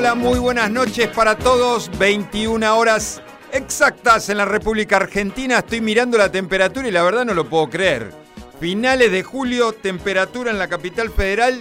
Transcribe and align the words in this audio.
Hola, 0.00 0.14
muy 0.14 0.38
buenas 0.38 0.70
noches 0.70 1.08
para 1.08 1.36
todos. 1.36 1.90
21 1.98 2.74
horas 2.74 3.20
exactas 3.52 4.30
en 4.30 4.38
la 4.38 4.46
República 4.46 4.96
Argentina. 4.96 5.58
Estoy 5.58 5.82
mirando 5.82 6.16
la 6.16 6.32
temperatura 6.32 6.88
y 6.88 6.90
la 6.90 7.02
verdad 7.02 7.26
no 7.26 7.34
lo 7.34 7.50
puedo 7.50 7.68
creer. 7.68 8.10
Finales 8.58 9.12
de 9.12 9.22
julio, 9.22 9.72
temperatura 9.72 10.52
en 10.52 10.58
la 10.58 10.68
capital 10.68 11.10
federal 11.10 11.60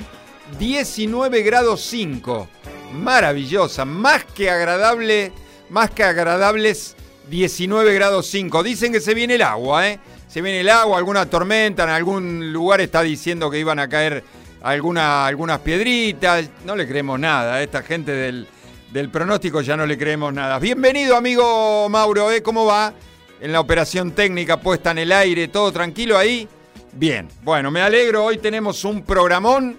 19 0.58 1.42
grados 1.42 1.82
5. 1.82 2.48
Maravillosa, 2.94 3.84
más 3.84 4.24
que 4.24 4.50
agradable, 4.50 5.34
más 5.70 5.90
que 5.90 6.06
agradables 6.06 6.96
19 7.30 7.94
grados 7.94 8.28
5. 8.28 8.64
Dicen 8.64 8.94
que 8.94 9.02
se 9.02 9.16
viene 9.16 9.36
el 9.36 9.42
agua, 9.42 9.86
¿eh? 9.90 10.00
Se 10.30 10.42
viene 10.42 10.62
el 10.62 10.70
agua, 10.70 10.98
alguna 10.98 11.26
tormenta, 11.26 11.84
en 11.84 11.90
algún 11.90 12.54
lugar 12.54 12.80
está 12.80 13.02
diciendo 13.02 13.52
que 13.52 13.60
iban 13.60 13.80
a 13.80 13.90
caer 13.90 14.24
alguna, 14.62 15.26
algunas 15.26 15.60
piedritas. 15.60 16.50
No 16.66 16.76
le 16.76 16.88
creemos 16.88 17.20
nada, 17.20 17.56
a 17.56 17.64
esta 17.64 17.84
gente 17.84 18.12
del, 18.12 18.48
del 18.92 19.10
pronóstico 19.10 19.62
ya 19.62 19.78
no 19.78 19.86
le 19.86 19.98
creemos 19.98 20.34
nada. 20.34 20.60
Bienvenido, 20.60 21.16
amigo 21.16 21.88
Mauro, 21.90 22.32
¿eh? 22.32 22.42
¿Cómo 22.42 22.66
va? 22.66 22.94
En 23.42 23.52
la 23.52 23.60
operación 23.60 24.12
técnica 24.12 24.60
puesta 24.60 24.92
en 24.92 25.00
el 25.00 25.12
aire, 25.12 25.48
todo 25.48 25.72
tranquilo 25.72 26.18
ahí. 26.18 26.48
Bien, 26.94 27.28
bueno, 27.44 27.72
me 27.72 27.82
alegro, 27.82 28.26
hoy 28.26 28.38
tenemos 28.38 28.84
un 28.84 29.04
programón. 29.04 29.78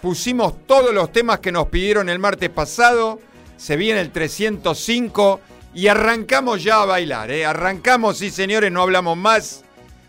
Pusimos 0.00 0.66
todos 0.66 0.92
los 0.92 1.12
temas 1.12 1.40
que 1.40 1.52
nos 1.52 1.68
pidieron 1.68 2.08
el 2.08 2.18
martes 2.18 2.50
pasado. 2.50 3.20
Se 3.56 3.76
viene 3.76 4.00
el 4.00 4.10
305 4.10 5.40
y 5.74 5.86
arrancamos 5.86 6.62
ya 6.62 6.82
a 6.82 6.86
bailar, 6.86 7.30
¿eh? 7.30 7.44
Arrancamos, 7.44 8.18
sí 8.18 8.30
señores, 8.30 8.72
no 8.72 8.82
hablamos 8.82 9.16
más. 9.16 9.64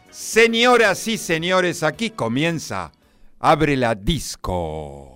Señoras 0.10 1.08
y 1.08 1.18
señores, 1.18 1.84
aquí 1.84 2.12
comienza 2.12 2.92
Abre 3.46 3.76
la 3.76 3.94
Disco. 3.94 5.16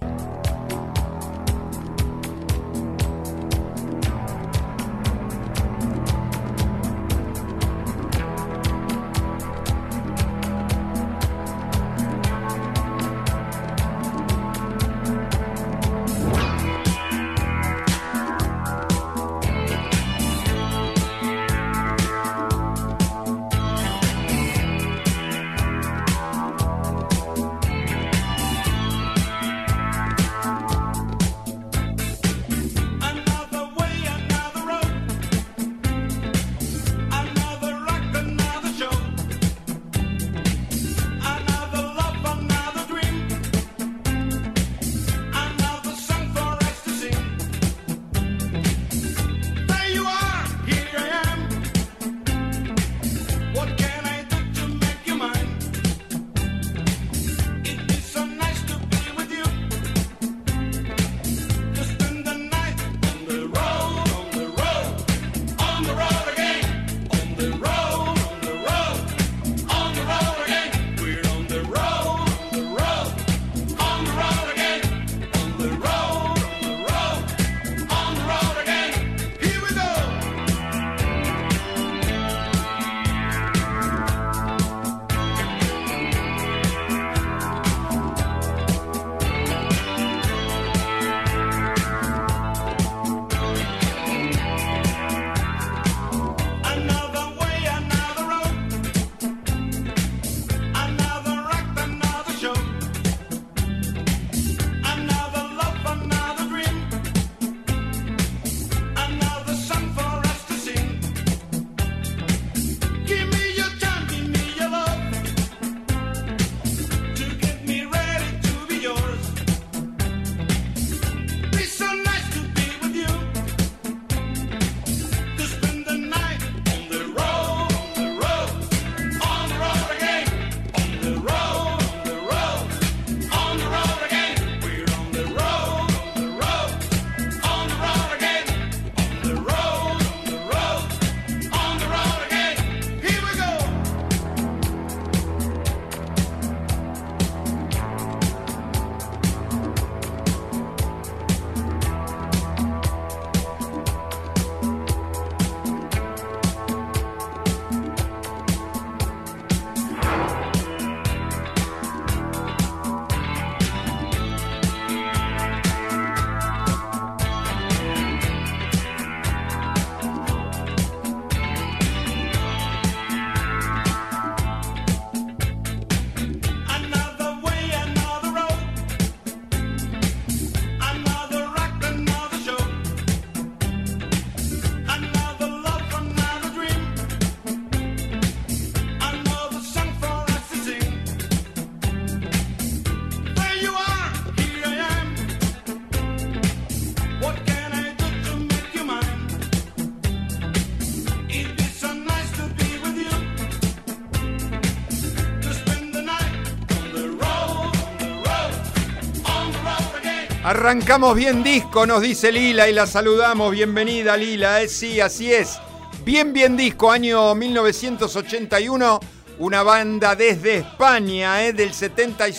Arrancamos 210.67 211.15
bien 211.15 211.43
disco, 211.43 211.87
nos 211.87 212.01
dice 212.01 212.29
Lila 212.29 212.67
y 212.67 212.73
la 212.73 212.85
saludamos. 212.85 213.53
Bienvenida 213.53 214.17
Lila, 214.17 214.61
eh, 214.61 214.67
sí, 214.67 214.99
así 214.99 215.31
es. 215.31 215.59
Bien, 216.03 216.33
bien 216.33 216.57
disco, 216.57 216.91
año 216.91 217.33
1981. 217.35 218.99
Una 219.39 219.63
banda 219.63 220.13
desde 220.17 220.57
España, 220.57 221.45
eh, 221.45 221.53
del 221.53 221.73
70 221.73 222.27
y- 222.27 222.33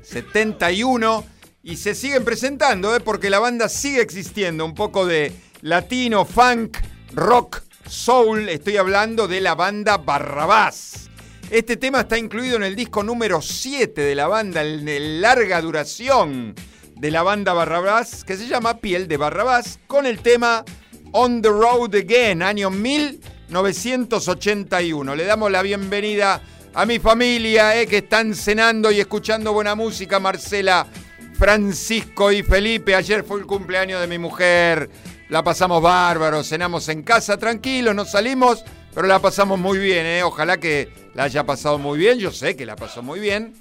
71. 0.00 1.26
Y 1.62 1.76
se 1.76 1.94
siguen 1.94 2.24
presentando, 2.24 2.96
eh, 2.96 3.00
porque 3.00 3.28
la 3.28 3.38
banda 3.38 3.68
sigue 3.68 4.00
existiendo. 4.00 4.64
Un 4.64 4.74
poco 4.74 5.04
de 5.04 5.34
latino, 5.60 6.24
funk, 6.24 6.78
rock, 7.12 7.60
soul. 7.86 8.48
Estoy 8.48 8.78
hablando 8.78 9.28
de 9.28 9.42
la 9.42 9.54
banda 9.54 9.98
Barrabás. 9.98 11.10
Este 11.50 11.76
tema 11.76 12.00
está 12.00 12.16
incluido 12.16 12.56
en 12.56 12.62
el 12.62 12.74
disco 12.74 13.02
número 13.02 13.42
7 13.42 14.00
de 14.00 14.14
la 14.14 14.26
banda, 14.26 14.64
de 14.64 15.00
larga 15.20 15.60
duración. 15.60 16.54
De 16.98 17.10
la 17.10 17.22
banda 17.22 17.52
Barrabás, 17.52 18.24
que 18.24 18.36
se 18.36 18.48
llama 18.48 18.78
Piel 18.78 19.06
de 19.06 19.16
Barrabás, 19.16 19.78
con 19.86 20.04
el 20.04 20.18
tema 20.18 20.64
On 21.12 21.40
the 21.40 21.48
Road 21.48 21.94
Again, 21.94 22.42
año 22.42 22.70
1981. 22.70 25.14
Le 25.14 25.24
damos 25.24 25.52
la 25.52 25.62
bienvenida 25.62 26.42
a 26.74 26.84
mi 26.86 26.98
familia, 26.98 27.80
eh, 27.80 27.86
que 27.86 27.98
están 27.98 28.34
cenando 28.34 28.90
y 28.90 28.98
escuchando 28.98 29.52
buena 29.52 29.76
música, 29.76 30.18
Marcela, 30.18 30.88
Francisco 31.34 32.32
y 32.32 32.42
Felipe. 32.42 32.96
Ayer 32.96 33.22
fue 33.22 33.38
el 33.38 33.46
cumpleaños 33.46 34.00
de 34.00 34.08
mi 34.08 34.18
mujer, 34.18 34.90
la 35.28 35.44
pasamos 35.44 35.80
bárbaro, 35.80 36.42
cenamos 36.42 36.88
en 36.88 37.04
casa 37.04 37.36
tranquilos, 37.36 37.94
nos 37.94 38.10
salimos, 38.10 38.64
pero 38.92 39.06
la 39.06 39.20
pasamos 39.20 39.60
muy 39.60 39.78
bien, 39.78 40.04
eh. 40.04 40.24
ojalá 40.24 40.58
que 40.58 40.92
la 41.14 41.22
haya 41.24 41.44
pasado 41.44 41.78
muy 41.78 41.96
bien, 41.96 42.18
yo 42.18 42.32
sé 42.32 42.56
que 42.56 42.66
la 42.66 42.74
pasó 42.74 43.04
muy 43.04 43.20
bien. 43.20 43.54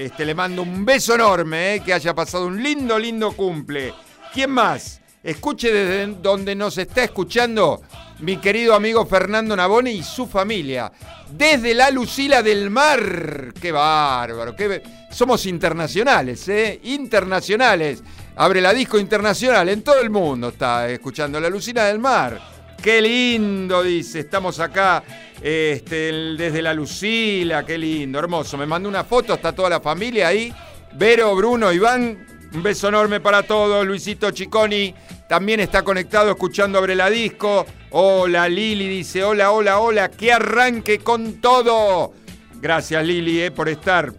Este, 0.00 0.24
le 0.24 0.34
mando 0.34 0.62
un 0.62 0.82
beso 0.82 1.14
enorme, 1.14 1.74
eh, 1.74 1.82
que 1.84 1.92
haya 1.92 2.14
pasado 2.14 2.46
un 2.46 2.62
lindo, 2.62 2.98
lindo 2.98 3.32
cumple. 3.32 3.92
¿Quién 4.32 4.50
más? 4.50 4.98
Escuche 5.22 5.70
desde 5.70 6.14
donde 6.22 6.54
nos 6.54 6.78
está 6.78 7.04
escuchando 7.04 7.82
mi 8.20 8.38
querido 8.38 8.74
amigo 8.74 9.04
Fernando 9.04 9.54
Nabone 9.54 9.92
y 9.92 10.02
su 10.02 10.26
familia. 10.26 10.90
Desde 11.30 11.74
la 11.74 11.90
Lucila 11.90 12.42
del 12.42 12.70
Mar. 12.70 13.52
¡Qué 13.60 13.72
bárbaro! 13.72 14.56
Somos 15.10 15.44
internacionales, 15.44 16.48
¿eh? 16.48 16.80
Internacionales. 16.84 18.02
Abre 18.36 18.62
la 18.62 18.72
disco 18.72 18.98
internacional. 18.98 19.68
En 19.68 19.82
todo 19.82 20.00
el 20.00 20.08
mundo 20.08 20.48
está 20.48 20.88
escuchando 20.88 21.38
la 21.38 21.50
Lucila 21.50 21.84
del 21.84 21.98
Mar. 21.98 22.40
¡Qué 22.82 23.02
lindo! 23.02 23.82
Dice. 23.82 24.20
Estamos 24.20 24.58
acá 24.58 25.02
este, 25.42 26.12
desde 26.36 26.62
la 26.62 26.72
Lucila. 26.72 27.64
¡Qué 27.64 27.76
lindo! 27.76 28.18
Hermoso. 28.18 28.56
Me 28.56 28.66
mandó 28.66 28.88
una 28.88 29.04
foto. 29.04 29.34
Está 29.34 29.52
toda 29.52 29.68
la 29.68 29.80
familia 29.80 30.28
ahí. 30.28 30.52
Vero, 30.94 31.34
Bruno, 31.36 31.72
Iván. 31.72 32.26
Un 32.52 32.62
beso 32.62 32.88
enorme 32.88 33.20
para 33.20 33.42
todos. 33.42 33.86
Luisito 33.86 34.30
Chiconi 34.30 34.94
también 35.28 35.60
está 35.60 35.82
conectado 35.82 36.30
escuchando 36.30 36.78
Abre 36.78 36.96
la 36.96 37.08
Disco. 37.08 37.64
Hola 37.90 38.48
Lili, 38.48 38.88
dice 38.88 39.22
hola, 39.22 39.52
hola, 39.52 39.78
hola. 39.78 40.10
Que 40.10 40.32
arranque 40.32 40.98
con 40.98 41.40
todo. 41.40 42.14
Gracias 42.60 43.06
Lili 43.06 43.42
eh, 43.42 43.50
por 43.52 43.68
estar. 43.68 44.12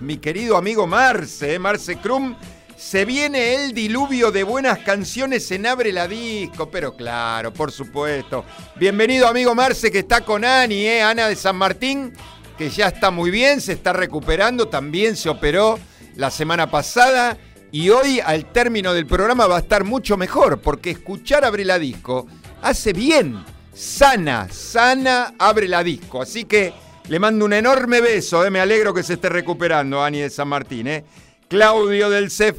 Mi 0.00 0.16
querido 0.16 0.56
amigo 0.56 0.86
Marce, 0.86 1.54
eh, 1.54 1.58
Marce 1.58 1.96
Krum. 1.96 2.34
Se 2.82 3.04
viene 3.04 3.54
el 3.54 3.72
diluvio 3.72 4.32
de 4.32 4.42
buenas 4.42 4.80
canciones 4.80 5.50
en 5.52 5.66
Abre 5.66 5.92
la 5.92 6.08
Disco, 6.08 6.68
pero 6.68 6.94
claro, 6.94 7.52
por 7.52 7.70
supuesto. 7.70 8.44
Bienvenido 8.74 9.28
amigo 9.28 9.54
Marce 9.54 9.90
que 9.90 10.00
está 10.00 10.22
con 10.22 10.44
Ani, 10.44 10.84
eh, 10.86 11.00
Ana 11.00 11.28
de 11.28 11.36
San 11.36 11.56
Martín, 11.56 12.12
que 12.58 12.68
ya 12.68 12.88
está 12.88 13.12
muy 13.12 13.30
bien, 13.30 13.60
se 13.60 13.74
está 13.74 13.92
recuperando, 13.92 14.68
también 14.68 15.16
se 15.16 15.30
operó 15.30 15.78
la 16.16 16.30
semana 16.30 16.70
pasada 16.70 17.38
y 17.70 17.88
hoy 17.88 18.20
al 18.20 18.50
término 18.52 18.92
del 18.92 19.06
programa 19.06 19.46
va 19.46 19.56
a 19.56 19.60
estar 19.60 19.84
mucho 19.84 20.16
mejor, 20.16 20.60
porque 20.60 20.90
escuchar 20.90 21.44
Abre 21.44 21.64
la 21.64 21.78
Disco 21.78 22.26
hace 22.62 22.92
bien, 22.92 23.44
sana, 23.72 24.48
sana 24.50 25.34
Abre 25.38 25.68
la 25.68 25.84
Disco. 25.84 26.20
Así 26.20 26.44
que 26.44 26.74
le 27.08 27.18
mando 27.20 27.44
un 27.44 27.52
enorme 27.52 28.00
beso, 28.00 28.44
eh, 28.44 28.50
me 28.50 28.60
alegro 28.60 28.92
que 28.92 29.04
se 29.04 29.14
esté 29.14 29.28
recuperando 29.28 30.02
Ani 30.02 30.20
de 30.20 30.30
San 30.30 30.48
Martín. 30.48 30.88
Eh. 30.88 31.04
Claudio 31.52 32.08
del 32.08 32.30
C. 32.30 32.54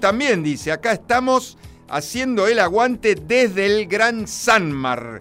También 0.00 0.42
dice, 0.42 0.72
acá 0.72 0.92
estamos 0.92 1.58
haciendo 1.90 2.46
el 2.46 2.58
aguante 2.58 3.16
desde 3.16 3.66
el 3.66 3.86
Gran 3.86 4.26
Sanmar. 4.26 5.20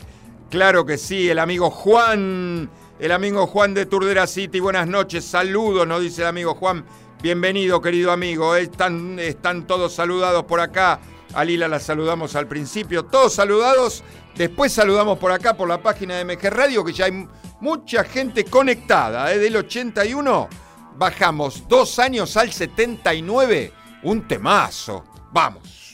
Claro 0.50 0.86
que 0.86 0.98
sí, 0.98 1.30
el 1.30 1.40
amigo 1.40 1.70
Juan, 1.70 2.70
el 3.00 3.12
amigo 3.12 3.46
Juan 3.46 3.74
de 3.74 3.88
Turdera 3.88 4.26
City, 4.26 4.62
buenas 4.62 4.88
noches, 4.88 5.26
saludos, 5.26 5.86
nos 5.86 6.02
dice 6.02 6.22
el 6.22 6.30
amigo 6.30 6.56
Juan. 6.56 6.86
Bienvenido, 7.22 7.82
querido 7.82 8.10
amigo, 8.10 8.56
están, 8.56 9.20
están 9.20 9.68
todos 9.68 9.94
saludados 9.94 10.46
por 10.46 10.62
acá. 10.62 11.02
A 11.34 11.44
Lila 11.44 11.68
la 11.68 11.82
saludamos 11.82 12.38
al 12.38 12.48
principio, 12.48 13.04
todos 13.04 13.34
saludados. 13.34 14.02
Después 14.38 14.72
saludamos 14.72 15.18
por 15.18 15.34
acá, 15.34 15.58
por 15.58 15.68
la 15.68 15.84
página 15.84 16.16
de 16.16 16.24
MG 16.24 16.50
Radio, 16.50 16.86
que 16.86 16.94
ya 16.94 17.04
hay 17.08 17.28
mucha 17.60 18.06
gente 18.06 18.46
conectada. 18.46 19.34
eh, 19.34 19.40
del 19.40 19.58
81 19.58 20.63
bajamos 20.98 21.68
dos 21.68 22.00
años 22.00 22.38
al 22.38 22.52
79, 22.52 23.74
un 24.04 24.28
temazo. 24.28 25.04
Vamos. 25.32 25.93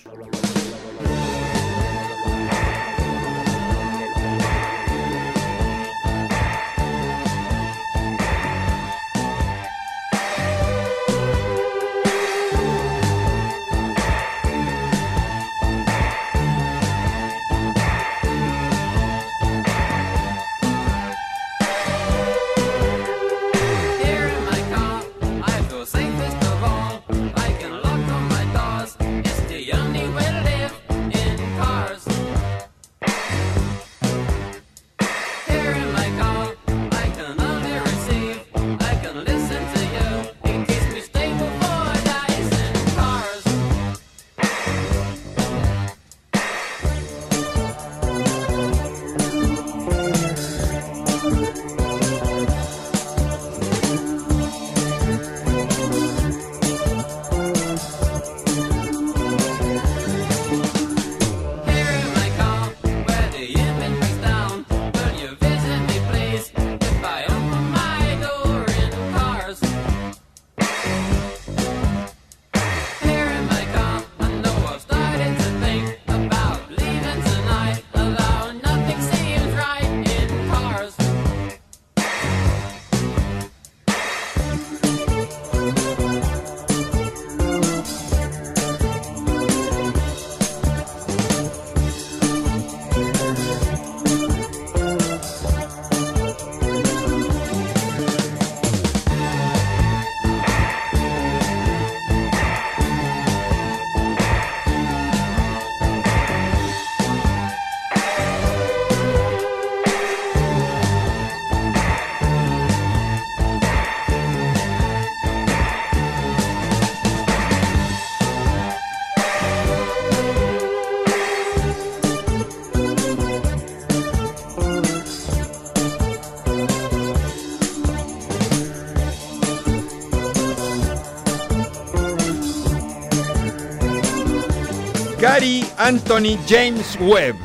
Anthony 135.89 136.37
James 136.47 136.99
Webb. 137.01 137.35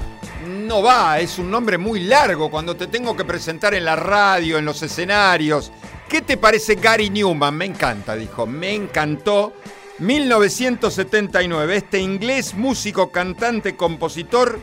No 0.47 0.83
va, 0.83 1.19
es 1.19 1.39
un 1.39 1.51
nombre 1.51 1.79
muy 1.79 2.01
largo 2.01 2.51
cuando 2.51 2.77
te 2.77 2.89
tengo 2.89 3.17
que 3.17 3.25
presentar 3.25 3.73
en 3.73 3.87
la 3.87 3.97
radio, 3.97 4.59
en 4.59 4.67
los 4.67 4.83
escenarios. 4.83 5.73
¿Qué 6.11 6.21
te 6.21 6.37
parece 6.37 6.75
Gary 6.75 7.09
Newman? 7.09 7.55
Me 7.57 7.65
encanta, 7.65 8.15
dijo. 8.15 8.45
Me 8.45 8.75
encantó. 8.75 9.55
1979, 9.99 11.75
este 11.75 12.01
inglés 12.01 12.53
músico, 12.53 13.11
cantante, 13.11 13.77
compositor, 13.77 14.59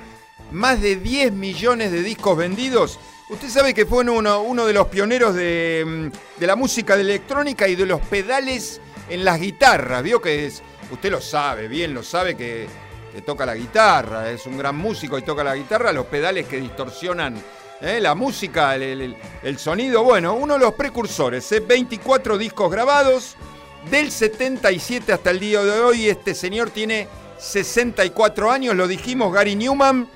más 0.52 0.80
de 0.80 0.98
10 0.98 1.32
millones 1.32 1.92
de 1.92 2.04
discos 2.04 2.38
vendidos. 2.38 3.00
Usted 3.30 3.50
sabe 3.50 3.74
que 3.74 3.88
fue 3.88 4.04
uno, 4.08 4.66
de 4.68 4.74
los 4.74 4.90
pioneros 4.90 5.34
de, 5.34 5.84
mm, 6.14 6.40
de 6.40 6.46
la 6.48 6.56
música 6.56 6.96
de 6.96 7.02
electrónica 7.02 7.68
y 7.68 7.74
de 7.76 7.88
los 7.88 8.00
pedales 8.02 8.80
en 9.10 9.26
las 9.26 9.40
guitarras. 9.42 10.04
Vio 10.04 10.22
que 10.22 10.46
es- 10.46 10.62
usted 10.92 11.10
lo 11.10 11.20
sabe, 11.20 11.68
bien 11.68 11.96
lo 11.96 12.04
sabe 12.04 12.38
que, 12.38 12.68
que 13.12 13.22
toca 13.22 13.46
la 13.46 13.56
guitarra, 13.56 14.30
es 14.30 14.46
un 14.46 14.58
gran 14.58 14.76
músico 14.76 15.18
y 15.18 15.22
toca 15.22 15.44
la 15.44 15.56
guitarra, 15.56 15.92
los 15.92 16.06
pedales 16.06 16.48
que 16.48 16.60
distorsionan 16.60 17.36
¿eh? 17.82 18.00
la 18.00 18.16
música, 18.16 18.76
el, 18.76 19.16
sonido, 19.58 20.04
bueno, 20.04 20.34
uno 20.34 20.54
de 20.54 20.60
los 20.60 20.74
precursores, 20.74 21.52
¿eh? 21.52 21.60
24 21.60 22.38
discos 22.38 22.72
grabados, 22.72 23.36
del 23.90 24.12
77 24.12 25.12
hasta 25.12 25.32
el 25.32 25.40
día 25.40 25.64
de 25.64 25.80
hoy, 25.80 26.08
este 26.08 26.36
señor 26.36 26.70
tiene 26.70 27.08
64 27.38 28.52
años, 28.52 28.76
lo 28.76 28.88
dijimos, 28.88 29.34
Gary 29.34 29.56
Newman, 29.56 30.08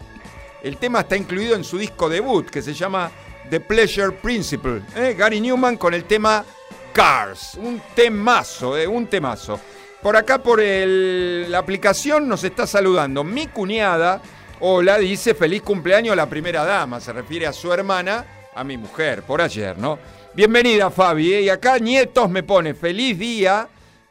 el 0.63 0.77
tema 0.77 1.01
está 1.01 1.15
incluido 1.15 1.55
en 1.55 1.63
su 1.63 1.77
disco 1.77 2.09
debut, 2.09 2.49
que 2.49 2.61
se 2.61 2.73
llama 2.73 3.11
The 3.49 3.59
Pleasure 3.59 4.11
Principle. 4.11 4.81
¿eh? 4.95 5.15
Gary 5.17 5.41
Newman 5.41 5.77
con 5.77 5.93
el 5.93 6.05
tema 6.05 6.45
Cars. 6.93 7.55
Un 7.55 7.81
temazo, 7.93 8.77
¿eh? 8.77 8.87
un 8.87 9.07
temazo. 9.07 9.59
Por 10.01 10.15
acá, 10.15 10.41
por 10.43 10.61
el- 10.61 11.47
la 11.49 11.57
aplicación, 11.59 12.27
nos 12.27 12.43
está 12.43 12.67
saludando 12.67 13.23
mi 13.23 13.47
cuñada. 13.47 14.21
Hola, 14.59 14.97
dice 14.99 15.33
feliz 15.33 15.61
cumpleaños 15.63 16.13
a 16.13 16.15
la 16.15 16.29
primera 16.29 16.63
dama. 16.63 16.99
Se 16.99 17.11
refiere 17.11 17.47
a 17.47 17.53
su 17.53 17.73
hermana, 17.73 18.25
a 18.53 18.63
mi 18.63 18.77
mujer, 18.77 19.23
por 19.23 19.41
ayer, 19.41 19.77
¿no? 19.77 19.97
Bienvenida, 20.33 20.91
Fabi. 20.91 21.33
¿eh? 21.33 21.41
Y 21.41 21.49
acá 21.49 21.79
Nietos 21.79 22.29
me 22.29 22.43
pone 22.43 22.73
feliz 22.73 23.17
día. 23.17 23.67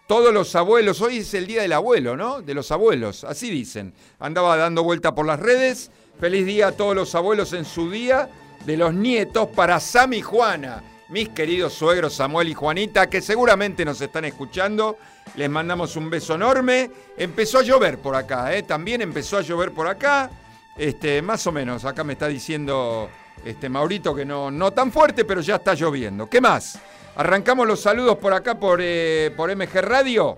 Todos 0.06 0.34
los 0.34 0.54
abuelos, 0.56 1.00
hoy 1.00 1.18
es 1.18 1.32
el 1.32 1.46
día 1.46 1.62
del 1.62 1.72
abuelo, 1.72 2.16
¿no? 2.16 2.42
De 2.42 2.52
los 2.54 2.70
abuelos, 2.72 3.24
así 3.24 3.50
dicen. 3.50 3.94
Andaba 4.18 4.56
dando 4.56 4.82
vuelta 4.82 5.14
por 5.14 5.24
las 5.26 5.40
redes. 5.40 5.90
Feliz 6.20 6.44
día 6.44 6.68
a 6.68 6.72
todos 6.72 6.94
los 6.94 7.14
abuelos 7.14 7.52
en 7.54 7.64
su 7.64 7.90
día 7.90 8.28
de 8.66 8.76
los 8.76 8.92
nietos 8.92 9.48
para 9.54 9.80
Sam 9.80 10.12
y 10.14 10.22
Juana, 10.22 10.82
mis 11.08 11.28
queridos 11.30 11.74
suegros 11.74 12.14
Samuel 12.14 12.48
y 12.48 12.54
Juanita, 12.54 13.08
que 13.08 13.20
seguramente 13.20 13.84
nos 13.84 14.00
están 14.00 14.24
escuchando. 14.24 14.98
Les 15.36 15.50
mandamos 15.50 15.96
un 15.96 16.10
beso 16.10 16.34
enorme. 16.34 16.90
Empezó 17.16 17.58
a 17.58 17.62
llover 17.62 17.98
por 17.98 18.16
acá, 18.16 18.54
¿eh? 18.54 18.62
También 18.62 19.02
empezó 19.02 19.38
a 19.38 19.42
llover 19.42 19.72
por 19.72 19.86
acá. 19.86 20.30
Este, 20.76 21.22
más 21.22 21.46
o 21.46 21.52
menos, 21.52 21.84
acá 21.84 22.02
me 22.02 22.14
está 22.14 22.26
diciendo 22.26 23.08
este, 23.44 23.68
Maurito 23.68 24.14
que 24.14 24.24
no, 24.24 24.50
no 24.50 24.72
tan 24.72 24.90
fuerte, 24.90 25.24
pero 25.24 25.40
ya 25.40 25.56
está 25.56 25.74
lloviendo. 25.74 26.28
¿Qué 26.28 26.40
más? 26.40 26.78
Arrancamos 27.16 27.66
los 27.66 27.80
saludos 27.80 28.16
por 28.16 28.32
acá 28.32 28.58
por, 28.58 28.80
eh, 28.82 29.32
por 29.36 29.54
MG 29.54 29.80
Radio. 29.82 30.36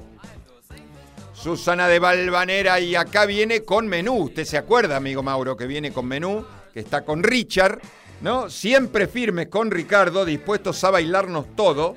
Susana 1.32 1.86
de 1.86 1.98
Valvanera 1.98 2.80
y 2.80 2.94
acá 2.94 3.24
viene 3.24 3.62
con 3.62 3.86
menú. 3.86 4.24
Usted 4.24 4.44
se 4.44 4.58
acuerda, 4.58 4.96
amigo 4.96 5.22
Mauro, 5.22 5.56
que 5.56 5.66
viene 5.66 5.92
con 5.92 6.06
menú, 6.06 6.44
que 6.74 6.80
está 6.80 7.04
con 7.04 7.22
Richard, 7.22 7.80
¿no? 8.20 8.50
Siempre 8.50 9.06
firmes 9.06 9.48
con 9.48 9.70
Ricardo, 9.70 10.24
dispuestos 10.24 10.82
a 10.84 10.90
bailarnos 10.90 11.54
todo. 11.54 11.96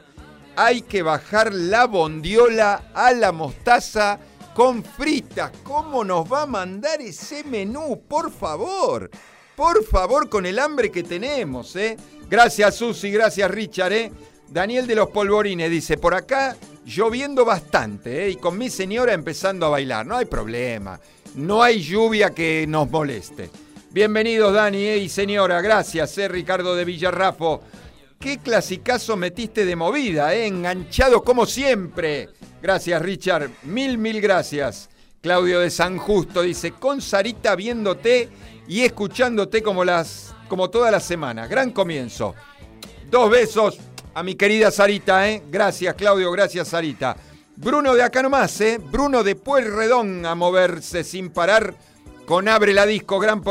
Hay 0.56 0.82
que 0.82 1.04
bajar 1.04 1.54
la 1.54 1.86
bondiola 1.86 2.92
a 2.94 3.12
la 3.14 3.32
mostaza 3.32 4.20
con 4.54 4.84
fritas. 4.84 5.52
¿Cómo 5.64 6.04
nos 6.04 6.32
va 6.32 6.42
a 6.42 6.46
mandar 6.46 7.02
ese 7.02 7.44
menú? 7.44 8.02
Por 8.08 8.32
favor. 8.32 9.10
Por 9.56 9.84
favor, 9.84 10.30
con 10.30 10.46
el 10.46 10.60
hambre 10.60 10.92
que 10.92 11.04
tenemos, 11.04 11.76
¿eh? 11.76 11.98
Gracias, 12.30 12.76
Susi, 12.76 13.12
gracias, 13.12 13.50
Richard, 13.52 13.94
¿eh? 13.94 14.12
Daniel 14.50 14.88
de 14.88 14.96
los 14.96 15.10
Polvorines 15.10 15.70
dice, 15.70 15.98
por 15.98 16.14
acá 16.14 16.56
lloviendo 16.86 17.46
bastante, 17.46 18.26
¿eh? 18.26 18.30
Y 18.32 18.36
con 18.38 18.58
mi 18.58 18.70
señora 18.70 19.14
empezando 19.14 19.66
a 19.66 19.70
bailar. 19.70 20.06
No 20.06 20.18
hay 20.18 20.26
problema. 20.26 21.00
No 21.36 21.62
hay 21.62 21.82
lluvia 21.82 22.32
que 22.32 22.66
nos 22.68 22.90
moleste. 22.90 23.50
Bienvenidos, 23.92 24.54
Dani 24.54 24.84
¿eh? 24.84 24.98
y 25.00 25.10
señora. 25.10 25.62
Gracias, 25.62 26.16
¿eh? 26.20 26.28
Ricardo 26.28 26.76
de 26.76 26.86
Villarrafo. 26.86 27.64
Qué 28.20 28.38
clasicazo 28.38 29.18
metiste 29.18 29.66
de 29.66 29.76
movida, 29.76 30.36
¿eh? 30.36 30.46
Enganchado 30.46 31.24
como 31.24 31.48
siempre. 31.48 32.30
Gracias, 32.62 33.02
Richard. 33.02 33.50
Mil, 33.64 33.98
mil 33.98 34.22
gracias. 34.22 34.92
Claudio 35.22 35.60
de 35.60 35.72
San 35.72 35.98
Justo 35.98 36.44
dice, 36.44 36.74
con 36.74 37.02
Sarita 37.02 37.56
viéndote 37.56 38.30
y 38.68 38.82
escuchándote 38.82 39.64
como, 39.64 39.84
las, 39.84 40.36
como 40.48 40.70
toda 40.70 40.92
la 40.92 41.00
semana. 41.00 41.48
Gran 41.48 41.72
comienzo. 41.72 42.36
Dos 43.10 43.32
besos 43.32 43.80
a 44.14 44.22
mi 44.22 44.36
querida 44.36 44.70
Sarita, 44.70 45.28
¿eh? 45.28 45.42
Gracias, 45.50 45.96
Claudio, 45.96 46.32
gracias, 46.32 46.68
Sarita. 46.68 47.18
Bruno 47.56 47.96
de 47.96 48.04
acá 48.04 48.22
nomás, 48.22 48.62
¿eh? 48.62 48.80
Bruno 48.80 49.24
de 49.24 49.36
Pueyrredón 49.36 50.28
a 50.28 50.36
moverse 50.36 51.04
sin 51.04 51.32
parar 51.32 51.74
con 52.30 52.48
Abre 52.48 52.76
la 52.76 52.86
Disco. 52.86 53.18
Gran, 53.18 53.42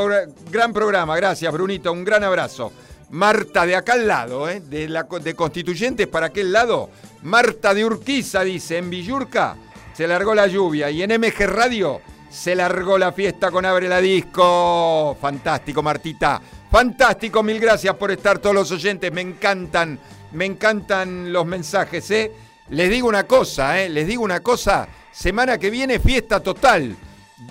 gran 0.52 0.73
programa, 0.73 1.16
gracias, 1.16 1.52
Brunito, 1.52 1.92
un 1.92 2.04
gran 2.04 2.23
abrazo. 2.23 2.70
Marta 3.11 3.66
de 3.66 3.75
acá 3.75 3.94
al 3.94 4.06
lado, 4.06 4.49
¿eh? 4.49 4.61
De 4.61 5.35
Constituyentes 5.35 6.06
para 6.06 6.26
aquel 6.26 6.52
lado. 6.52 6.88
Marta 7.23 7.75
de 7.75 7.85
Urquiza 7.85 8.44
dice, 8.44 8.78
en 8.78 8.88
Villurca 8.88 9.56
se 9.92 10.06
largó 10.06 10.32
la 10.32 10.47
lluvia 10.47 10.92
y 10.92 11.02
en 11.02 11.11
MG 11.11 11.49
Radio 11.49 12.00
se 12.30 12.54
largó 12.54 12.99
la 12.99 13.11
fiesta 13.11 13.50
con 13.50 13.64
Abre 13.64 13.88
la 13.88 14.00
Disco. 14.00 15.16
Fantástico, 15.20 15.82
Martita. 15.82 16.40
Fantástico, 16.70 17.42
mil 17.42 17.58
gracias 17.58 17.97
por 17.97 18.12
estar 18.12 18.38
todos 18.38 18.54
los 18.54 18.70
oyentes. 18.70 19.11
Me 19.11 19.23
encantan, 19.23 19.99
me 20.30 20.44
encantan 20.44 21.32
los 21.32 21.44
mensajes, 21.44 22.08
¿eh? 22.12 22.30
Les 22.68 22.88
digo 22.88 23.08
una 23.08 23.25
cosa, 23.25 23.82
¿eh? 23.82 23.88
Les 23.88 24.06
digo 24.06 24.23
una 24.23 24.38
cosa. 24.38 24.87
Semana 25.11 25.58
que 25.58 25.68
viene, 25.68 25.99
fiesta 25.99 26.38
total. 26.38 26.97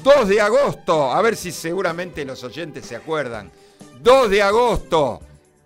2 0.03 0.27
de 0.27 0.41
agosto. 0.41 1.11
A 1.11 1.21
ver 1.21 1.35
si 1.35 1.51
seguramente 1.51 2.25
los 2.25 2.43
oyentes 2.43 2.85
se 2.85 2.95
acuerdan. 2.95 3.51
2 4.01 4.29
de 4.29 4.41
agosto. 4.41 5.21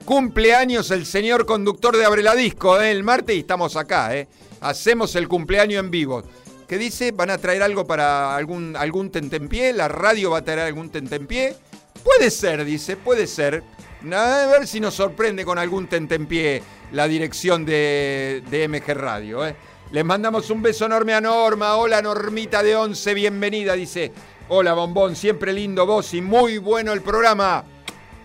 Cumpleaños 0.05 0.91
el 0.91 1.05
señor 1.05 1.45
conductor 1.45 1.95
de 1.95 2.05
Abre 2.05 2.23
la 2.23 2.35
Disco, 2.35 2.79
¿eh? 2.79 2.91
El 2.91 3.03
martes 3.03 3.35
y 3.35 3.39
estamos 3.39 3.75
acá, 3.75 4.15
¿eh? 4.15 4.27
Hacemos 4.61 5.15
el 5.15 5.27
cumpleaños 5.27 5.79
en 5.83 5.91
vivo. 5.91 6.23
¿Qué 6.67 6.77
dice? 6.77 7.11
¿Van 7.11 7.29
a 7.29 7.37
traer 7.37 7.63
algo 7.63 7.85
para 7.85 8.35
algún, 8.35 8.75
algún 8.75 9.11
tentempié? 9.11 9.73
¿La 9.73 9.87
radio 9.87 10.31
va 10.31 10.39
a 10.39 10.41
traer 10.43 10.59
algún 10.59 10.89
tentempié? 10.89 11.55
Puede 12.03 12.31
ser, 12.31 12.63
dice, 12.63 12.95
puede 12.95 13.27
ser. 13.27 13.63
A 14.11 14.47
ver 14.47 14.67
si 14.67 14.79
nos 14.79 14.95
sorprende 14.95 15.45
con 15.45 15.59
algún 15.59 15.87
tentempié 15.87 16.63
la 16.91 17.07
dirección 17.07 17.65
de, 17.65 18.41
de 18.49 18.67
MG 18.67 18.93
Radio. 18.95 19.45
¿eh? 19.45 19.55
Les 19.91 20.05
mandamos 20.05 20.49
un 20.49 20.61
beso 20.61 20.85
enorme 20.85 21.13
a 21.13 21.19
Norma. 21.19 21.75
Hola 21.75 22.01
Normita 22.01 22.63
de 22.63 22.77
11, 22.77 23.13
bienvenida. 23.13 23.73
Dice, 23.73 24.13
hola 24.47 24.73
Bombón, 24.73 25.17
siempre 25.17 25.51
lindo 25.51 25.85
vos 25.85 26.13
y 26.13 26.21
muy 26.21 26.59
bueno 26.59 26.93
el 26.93 27.01
programa. 27.01 27.65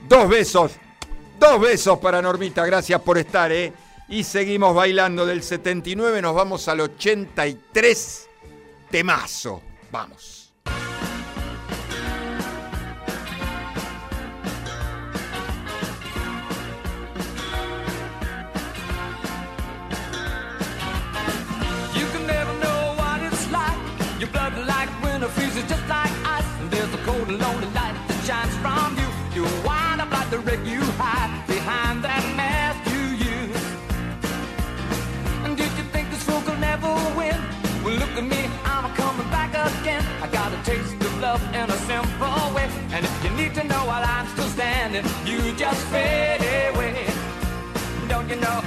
Dos 0.09 0.29
besos, 0.29 0.73
dos 1.41 1.61
besos 1.61 1.99
para 1.99 2.23
Normita, 2.23 2.65
gracias 2.65 3.01
por 3.01 3.19
estar. 3.19 3.51
¿eh? 3.51 3.73
Y 4.09 4.23
seguimos 4.23 4.77
bailando 4.77 5.27
del 5.27 5.43
79, 5.43 6.23
nos 6.23 6.37
vamos 6.37 6.69
al 6.69 6.83
83. 6.83 8.29
Temazo, 8.89 9.61
vamos. 9.91 10.36
While 43.97 44.05
I'm 44.05 44.27
still 44.29 44.49
standing, 44.49 45.05
you 45.25 45.39
just 45.57 45.83
fade 45.87 46.43
away. 46.69 47.07
Don't 48.09 48.29
you 48.29 48.37
know 48.37 48.66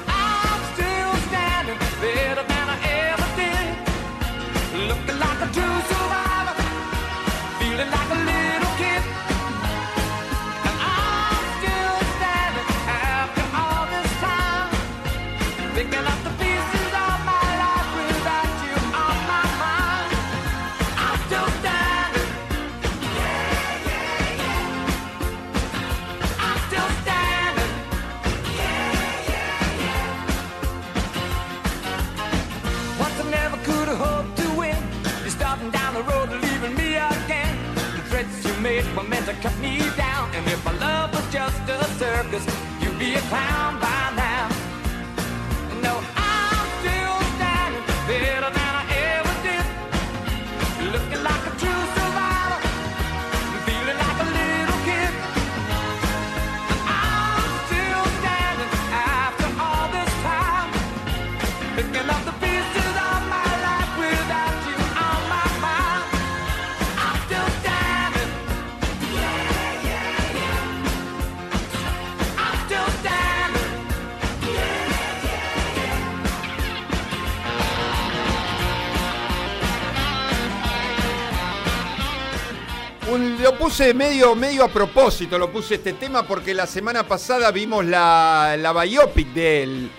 puse 83.70 83.94
medio, 83.94 84.34
medio 84.34 84.64
a 84.64 84.68
propósito, 84.68 85.38
lo 85.38 85.52
puse 85.52 85.76
este 85.76 85.94
tema 85.94 86.24
porque 86.24 86.56
la 86.56 86.66
semana 86.66 87.04
pasada 87.04 87.52
vimos 87.52 87.86
la, 87.86 88.56
la 88.58 88.74
biopic 88.74 89.28
de 89.32 89.62
él. 89.62 89.92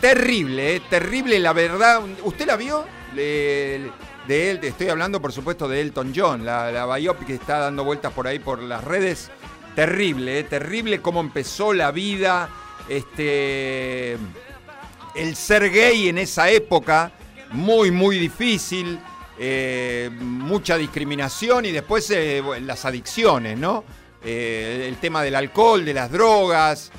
Terrible, 0.00 0.74
eh, 0.74 0.82
terrible, 0.90 1.38
la 1.38 1.52
verdad. 1.52 2.02
¿Usted 2.24 2.46
la 2.46 2.56
vio? 2.56 2.84
De 3.14 3.92
él, 4.26 4.58
estoy 4.60 4.88
hablando 4.88 5.22
por 5.22 5.30
supuesto 5.30 5.68
de 5.68 5.82
Elton 5.82 6.12
John, 6.12 6.44
la, 6.44 6.72
la 6.72 6.96
biopic 6.96 7.28
que 7.28 7.34
está 7.34 7.58
dando 7.58 7.84
vueltas 7.84 8.12
por 8.12 8.26
ahí 8.26 8.40
por 8.40 8.60
las 8.60 8.82
redes. 8.82 9.30
Terrible, 9.76 10.40
eh, 10.40 10.42
terrible 10.42 11.00
cómo 11.00 11.20
empezó 11.20 11.72
la 11.72 11.92
vida. 11.92 12.48
Este 12.88 14.18
el 15.14 15.36
ser 15.36 15.70
gay 15.70 16.08
en 16.08 16.18
esa 16.18 16.50
época, 16.50 17.12
muy, 17.52 17.92
muy 17.92 18.18
difícil, 18.18 18.98
eh, 19.38 20.10
mucha 20.20 20.76
discriminación 20.76 21.64
y 21.64 21.72
después 21.72 22.10
eh, 22.10 22.42
las 22.60 22.84
adicciones, 22.84 23.58
¿no? 23.58 23.84
Eh, 24.24 24.86
el 24.88 24.96
tema 24.98 25.22
del 25.22 25.34
alcohol, 25.34 25.84
de 25.84 25.94
las 25.94 26.10
drogas, 26.10 26.90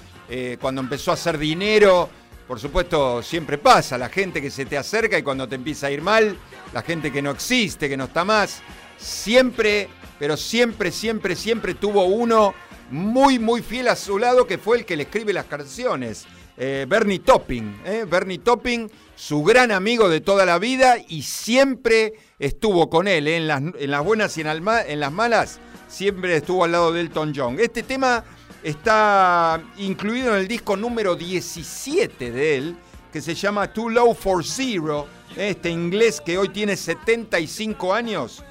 cuando 0.59 0.81
empezó 0.81 1.11
a 1.11 1.13
hacer 1.13 1.37
dinero, 1.37 2.09
por 2.47 2.59
supuesto 2.59 3.21
siempre 3.21 3.59
pasa, 3.59 3.99
la 3.99 4.09
gente 4.09 4.41
que 4.41 4.49
se 4.49 4.65
te 4.65 4.75
acerca 4.79 5.15
y 5.15 5.21
cuando 5.21 5.47
te 5.47 5.53
empieza 5.53 5.87
a 5.87 5.91
ir 5.91 6.01
mal, 6.01 6.35
la 6.73 6.81
gente 6.81 7.11
que 7.11 7.21
no 7.21 7.29
existe, 7.29 7.87
que 7.87 7.95
no 7.95 8.05
está 8.05 8.25
más, 8.25 8.63
siempre, 8.97 9.89
pero 10.17 10.35
siempre, 10.35 10.89
siempre, 10.91 11.35
siempre 11.35 11.75
tuvo 11.75 12.05
uno 12.05 12.55
muy, 12.89 13.37
muy 13.37 13.61
fiel 13.61 13.89
a 13.89 13.95
su 13.95 14.17
lado 14.17 14.47
que 14.47 14.57
fue 14.57 14.77
el 14.77 14.85
que 14.85 14.95
le 14.95 15.03
escribe 15.03 15.33
las 15.33 15.45
canciones. 15.45 16.25
Eh, 16.55 16.85
Bernie 16.87 17.19
Topping, 17.19 17.81
¿eh? 17.83 18.05
Bernie 18.07 18.37
Topping, 18.37 18.89
su 19.15 19.43
gran 19.43 19.71
amigo 19.71 20.07
de 20.07 20.21
toda 20.21 20.45
la 20.45 20.59
vida 20.59 20.97
y 21.07 21.23
siempre 21.23 22.13
estuvo 22.37 22.89
con 22.89 23.07
él, 23.07 23.27
¿eh? 23.27 23.37
en, 23.37 23.47
las, 23.47 23.61
en 23.61 23.91
las 23.91 24.03
buenas 24.03 24.37
y 24.37 24.41
en, 24.41 24.47
en 24.47 24.99
las 24.99 25.11
malas, 25.11 25.59
siempre 25.87 26.35
estuvo 26.35 26.63
al 26.63 26.71
lado 26.71 26.91
de 26.91 27.01
Elton 27.01 27.33
John. 27.35 27.59
Este 27.59 27.81
tema 27.81 28.23
está 28.61 29.63
incluido 29.77 30.35
en 30.35 30.41
el 30.41 30.47
disco 30.47 30.77
número 30.77 31.15
17 31.15 32.31
de 32.31 32.57
él, 32.57 32.75
que 33.11 33.21
se 33.21 33.33
llama 33.33 33.73
Too 33.73 33.89
Low 33.89 34.13
for 34.13 34.45
Zero, 34.45 35.07
este 35.35 35.71
inglés 35.71 36.21
que 36.21 36.37
hoy 36.37 36.49
tiene 36.49 36.75
75 36.75 37.93
años, 37.95 38.43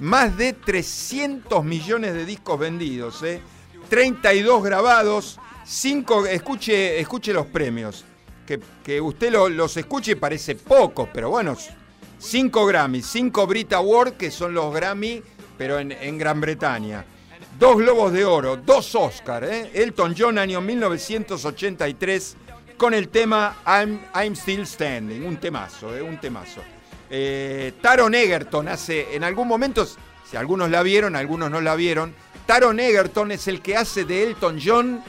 más 0.00 0.36
de 0.36 0.52
300 0.52 1.64
millones 1.64 2.12
de 2.12 2.26
discos 2.26 2.58
vendidos, 2.58 3.22
¿eh? 3.22 3.40
32 3.88 4.62
grabados, 4.62 5.38
5, 5.66 6.26
escuche, 6.26 7.00
escuche 7.00 7.32
los 7.32 7.46
premios, 7.46 8.04
que, 8.46 8.60
que 8.84 9.00
usted 9.00 9.32
lo- 9.32 9.48
los 9.48 9.76
escuche 9.76 10.14
parece 10.16 10.54
poco, 10.54 11.08
pero 11.12 11.30
bueno, 11.30 11.56
5 12.18 12.66
Grammy, 12.66 13.02
5 13.02 13.46
Brit 13.46 13.72
Award, 13.72 14.12
que 14.12 14.30
son 14.30 14.54
los 14.54 14.72
Grammy, 14.72 15.22
pero 15.58 15.78
en, 15.80 15.90
en 15.92 16.16
Gran 16.18 16.40
Bretaña. 16.40 17.04
Dos 17.58 17.78
Globos 17.78 18.12
de 18.12 18.24
Oro, 18.24 18.56
dos 18.58 18.94
Oscar, 18.94 19.42
¿eh? 19.44 19.70
Elton 19.74 20.14
John, 20.16 20.38
año 20.38 20.60
1983, 20.60 22.36
con 22.76 22.94
el 22.94 23.08
tema 23.08 23.56
I'm, 23.66 23.98
I'm 24.14 24.34
Still 24.36 24.66
Standing, 24.66 25.24
un 25.24 25.38
temazo, 25.38 25.96
¿eh? 25.96 26.02
un 26.02 26.18
temazo. 26.20 26.60
Eh, 27.10 27.72
Taron 27.80 28.14
Egerton 28.14 28.68
hace, 28.68 29.14
en 29.16 29.24
algún 29.24 29.48
momento, 29.48 29.86
si 30.30 30.36
algunos 30.36 30.70
la 30.70 30.82
vieron, 30.82 31.16
algunos 31.16 31.50
no 31.50 31.60
la 31.60 31.74
vieron, 31.74 32.14
Taron 32.46 32.78
Egerton 32.78 33.32
es 33.32 33.48
el 33.48 33.62
que 33.62 33.76
hace 33.76 34.04
de 34.04 34.22
Elton 34.24 34.60
John 34.62 35.02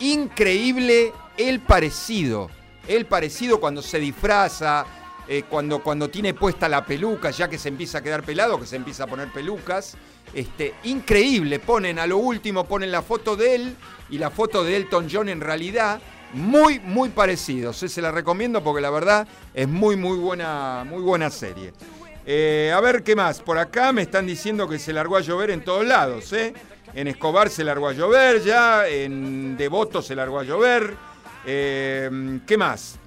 increíble 0.00 1.12
el 1.36 1.60
parecido. 1.60 2.50
El 2.86 3.06
parecido 3.06 3.60
cuando 3.60 3.82
se 3.82 3.98
disfraza, 3.98 4.84
eh, 5.26 5.44
cuando, 5.48 5.82
cuando 5.82 6.10
tiene 6.10 6.34
puesta 6.34 6.68
la 6.68 6.84
peluca, 6.84 7.30
ya 7.30 7.48
que 7.48 7.58
se 7.58 7.68
empieza 7.68 7.98
a 7.98 8.02
quedar 8.02 8.22
pelado, 8.22 8.60
que 8.60 8.66
se 8.66 8.76
empieza 8.76 9.04
a 9.04 9.06
poner 9.06 9.32
pelucas. 9.32 9.96
Este, 10.34 10.74
increíble, 10.84 11.60
ponen 11.60 11.98
a 11.98 12.06
lo 12.06 12.18
último, 12.18 12.64
ponen 12.64 12.90
la 12.90 13.02
foto 13.02 13.36
de 13.36 13.54
él 13.54 13.76
y 14.10 14.18
la 14.18 14.30
foto 14.30 14.64
de 14.64 14.76
Elton 14.76 15.08
John 15.10 15.28
en 15.28 15.40
realidad 15.40 16.00
muy, 16.34 16.80
muy 16.80 17.08
parecidos. 17.08 17.76
Se 17.76 18.02
la 18.02 18.10
recomiendo 18.10 18.62
porque 18.62 18.82
la 18.82 18.90
verdad 18.90 19.26
es 19.54 19.68
muy, 19.68 19.96
muy 19.96 20.18
buena, 20.18 20.84
muy 20.86 21.02
buena 21.02 21.30
serie. 21.30 21.72
Eh, 22.26 22.72
a 22.74 22.80
ver 22.80 23.02
qué 23.02 23.14
más. 23.14 23.40
Por 23.40 23.58
acá 23.58 23.92
me 23.92 24.02
están 24.02 24.26
diciendo 24.26 24.68
que 24.68 24.78
se 24.78 24.92
largó 24.92 25.16
a 25.16 25.20
llover 25.20 25.50
en 25.50 25.62
todos 25.62 25.86
lados. 25.86 26.32
¿eh? 26.32 26.52
En 26.94 27.08
Escobar 27.08 27.50
se 27.50 27.64
largó 27.64 27.88
a 27.88 27.92
llover 27.92 28.40
ya, 28.42 28.86
en 28.86 29.56
Devoto 29.56 30.00
se 30.00 30.14
largó 30.14 30.38
a 30.38 30.44
llover. 30.44 30.94
Eh, 31.44 32.38
¿Qué 32.46 32.56
más? 32.56 32.98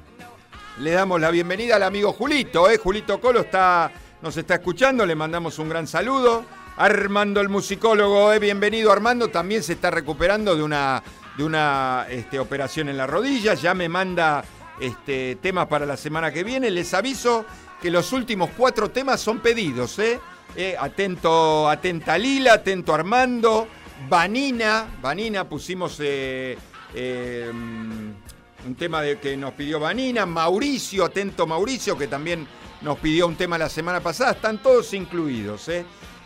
Le 0.79 0.91
damos 0.91 1.21
la 1.21 1.31
bienvenida 1.31 1.77
al 1.77 1.83
amigo 1.83 2.11
Julito, 2.11 2.69
¿eh? 2.69 2.77
Julito 2.77 3.21
Colo 3.21 3.39
está, 3.39 3.89
nos 4.21 4.35
está 4.35 4.55
escuchando, 4.55 5.05
le 5.05 5.15
mandamos 5.15 5.57
un 5.57 5.69
gran 5.69 5.87
saludo. 5.87 6.43
Armando 6.75 7.39
el 7.39 7.47
musicólogo, 7.47 8.33
¿eh? 8.33 8.39
bienvenido 8.39 8.91
Armando, 8.91 9.29
también 9.29 9.63
se 9.63 9.73
está 9.73 9.89
recuperando 9.89 10.55
de 10.55 10.63
una, 10.63 11.01
de 11.37 11.43
una 11.45 12.05
este, 12.09 12.39
operación 12.39 12.89
en 12.89 12.97
la 12.97 13.07
rodilla, 13.07 13.53
ya 13.53 13.73
me 13.73 13.87
manda 13.87 14.43
este, 14.81 15.37
temas 15.37 15.67
para 15.67 15.85
la 15.85 15.95
semana 15.95 16.31
que 16.31 16.43
viene. 16.43 16.69
Les 16.69 16.93
aviso 16.93 17.45
que 17.81 17.89
los 17.89 18.11
últimos 18.11 18.49
cuatro 18.55 18.91
temas 18.91 19.21
son 19.21 19.39
pedidos, 19.39 19.97
¿eh? 19.99 20.19
Eh, 20.55 20.75
atento, 20.79 21.69
atenta 21.69 22.17
Lila, 22.17 22.53
atento 22.53 22.93
Armando, 22.93 23.67
Vanina, 24.09 24.87
Vanina 25.01 25.47
pusimos 25.47 25.97
eh, 25.99 26.57
eh, 26.95 27.51
un 27.51 28.75
tema 28.75 29.01
de, 29.01 29.19
que 29.19 29.37
nos 29.37 29.53
pidió 29.53 29.79
Vanina, 29.79 30.25
Mauricio, 30.25 31.05
atento 31.05 31.45
Mauricio, 31.45 31.97
que 31.97 32.07
también 32.07 32.47
nos 32.81 32.97
pidió 32.97 33.27
un 33.27 33.35
tema 33.35 33.57
la 33.57 33.69
semana 33.69 33.99
pasada, 33.99 34.31
están 34.31 34.61
todos 34.61 34.93
incluidos. 34.93 35.69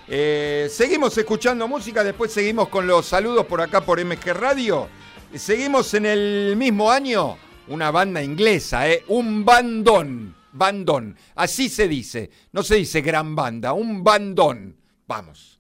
seguimos 0.07 1.17
escuchando 1.17 1.67
música, 1.67 2.03
después 2.03 2.31
seguimos 2.31 2.69
con 2.69 2.87
los 2.87 3.05
saludos 3.05 3.45
por 3.45 3.61
acá 3.61 3.81
por 3.81 4.03
MG 4.03 4.33
Radio. 4.33 4.87
Seguimos 5.35 5.93
en 5.93 6.05
el 6.05 6.55
mismo 6.57 6.91
año, 6.91 7.37
una 7.67 7.91
banda 7.91 8.21
inglesa, 8.21 8.83
un 9.07 9.43
bandón, 9.45 10.35
bandón, 10.53 11.15
así 11.35 11.69
se 11.69 11.87
dice, 11.87 12.29
no 12.51 12.63
se 12.63 12.75
dice 12.75 13.01
gran 13.01 13.35
banda, 13.35 13.73
un 13.73 14.03
bandón. 14.03 14.77
Vamos. 15.07 15.59